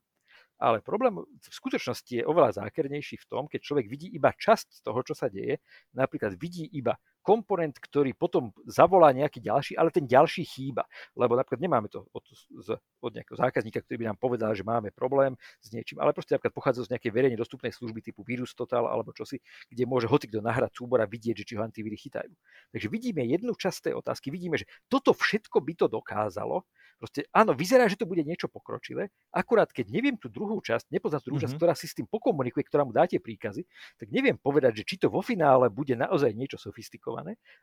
[0.60, 4.99] Ale problém v skutočnosti je oveľa zákernejší v tom, keď človek vidí iba časť toho,
[5.07, 5.64] čo sa deje,
[5.95, 10.88] napríklad vidí iba komponent, ktorý potom zavolá nejaký ďalší, ale ten ďalší chýba.
[11.13, 14.89] Lebo napríklad nemáme to od, z, od nejakého zákazníka, ktorý by nám povedal, že máme
[14.95, 18.84] problém s niečím, ale proste napríklad pochádza z nejakej verejne dostupnej služby typu Virus Total
[18.88, 19.39] alebo čosi,
[19.70, 22.32] kde môže hoci kto nahrať súbor a vidieť, že či ho antivíry chytajú.
[22.74, 26.65] Takže vidíme jednu časť tej otázky, vidíme, že toto všetko by to dokázalo,
[26.99, 31.24] Proste áno, vyzerá, že to bude niečo pokročilé, akurát keď neviem tú druhú časť, nepoznám
[31.24, 31.63] tú druhú časť, mm-hmm.
[31.63, 33.63] ktorá si s tým pokomunikuje, ktorá mu dáte príkazy,
[33.95, 37.09] tak neviem povedať, že či to vo finále bude naozaj niečo sofistikované,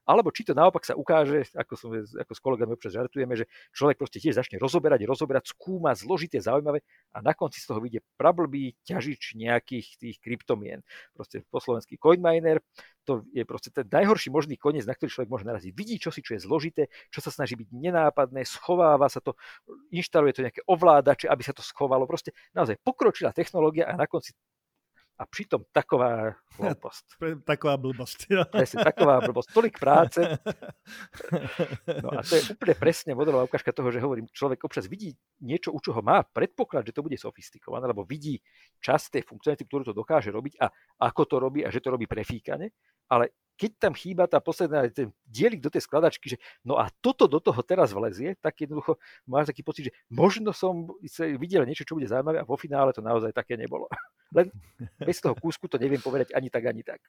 [0.07, 3.45] alebo či to naopak sa ukáže, ako, som, ako s kolegami občas žartujeme, že
[3.75, 6.83] človek proste tiež začne rozoberať, rozoberať, skúma zložité, zaujímavé
[7.15, 10.83] a na konci z toho vyjde prablbý ťažič nejakých tých kryptomien.
[11.15, 12.63] Proste po slovenský coinminer,
[13.07, 15.71] to je proste ten najhorší možný koniec, na ktorý človek môže naraziť.
[15.71, 16.83] Vidí čosi, čo je zložité,
[17.15, 19.39] čo sa snaží byť nenápadné, schováva sa to,
[19.95, 22.11] inštaluje to nejaké ovládače, aby sa to schovalo.
[22.11, 24.35] Proste naozaj pokročila technológia a na konci
[25.17, 27.21] a pritom taková blbosť.
[27.51, 28.19] Taková blbosť.
[28.53, 29.49] Presne, taková blbosť.
[29.53, 30.21] Tolik práce.
[31.87, 35.75] No a to je úplne presne modelová ukážka toho, že hovorím, človek občas vidí niečo,
[35.75, 38.39] u čoho má predpoklad, že to bude sofistikované, lebo vidí
[38.79, 40.67] čas tej funkcionality, ktorú to dokáže robiť a
[41.03, 42.71] ako to robí a že to robí prefíkane
[43.09, 47.25] ale keď tam chýba tá posledná, ten dielik do tej skladačky, že no a toto
[47.25, 50.87] do toho teraz vlezie, tak jednoducho máš taký pocit, že možno som
[51.41, 53.89] videl niečo, čo bude zaujímavé a vo finále to naozaj také nebolo.
[54.37, 54.53] Len
[55.01, 57.01] bez toho kúsku to neviem povedať ani tak, ani tak.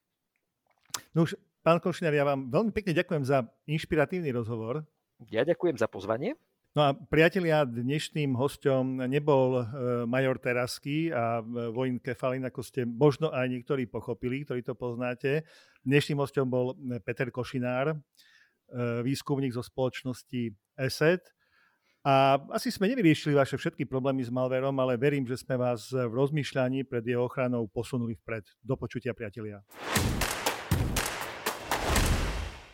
[1.12, 4.88] No už, pán Košinár, ja vám veľmi pekne ďakujem za inšpiratívny rozhovor.
[5.28, 6.38] Ja ďakujem za pozvanie.
[6.78, 9.62] No a priatelia, dnešným hostom nebol e,
[10.06, 15.42] major Terasky a e, Vojn Kefalin, ako ste možno aj niektorí pochopili, ktorí to poznáte.
[15.82, 17.98] Dnešným hostom bol e, Peter Košinár,
[19.02, 21.26] výskumník zo spoločnosti ESET.
[22.06, 26.14] A asi sme nevyriešili vaše všetky problémy s malverom, ale verím, že sme vás v
[26.14, 28.46] rozmýšľaní pred jeho ochranou posunuli vpred.
[28.62, 29.66] Do počutia, priatelia.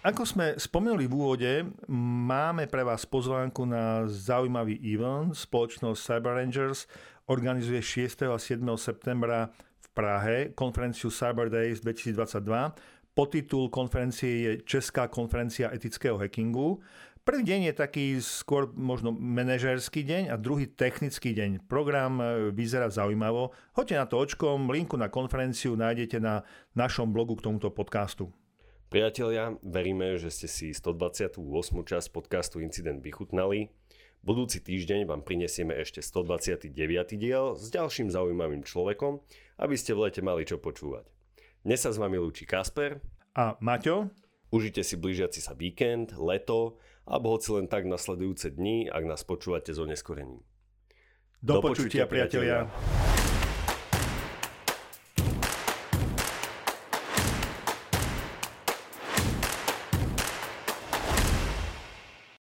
[0.04, 1.52] Ako sme spomenuli v úvode,
[1.88, 5.32] máme pre vás pozvánku na zaujímavý event.
[5.32, 6.92] Spoločnosť Cyber Rangers
[7.32, 8.28] organizuje 6.
[8.28, 8.68] a 7.
[8.76, 12.36] septembra v Prahe konferenciu Cyber Days 2022.
[13.16, 16.84] Podtitul konferencie je Česká konferencia etického hackingu.
[17.24, 21.64] Prvý deň je taký skôr možno manažerský deň a druhý technický deň.
[21.72, 23.56] Program e, vyzerá zaujímavo.
[23.72, 26.44] Hoďte na to očkom, linku na konferenciu nájdete na
[26.76, 28.43] našom blogu k tomuto podcastu.
[28.94, 31.42] Priatelia, veríme, že ste si 128.
[31.82, 33.74] časť podcastu Incident vychutnali.
[34.22, 36.70] Budúci týždeň vám prinesieme ešte 129.
[37.18, 39.18] diel s ďalším zaujímavým človekom,
[39.58, 41.10] aby ste v lete mali čo počúvať.
[41.66, 43.02] Dnes sa s vami lúči Kasper
[43.34, 44.14] a Maťo.
[44.54, 46.78] Užite si blížiaci sa víkend, leto
[47.10, 50.46] alebo hoci len tak nasledujúce dni, ak nás počúvate zo neskorením.
[51.42, 52.70] Do, Do počutia, priatelia.
[52.70, 53.13] priatelia.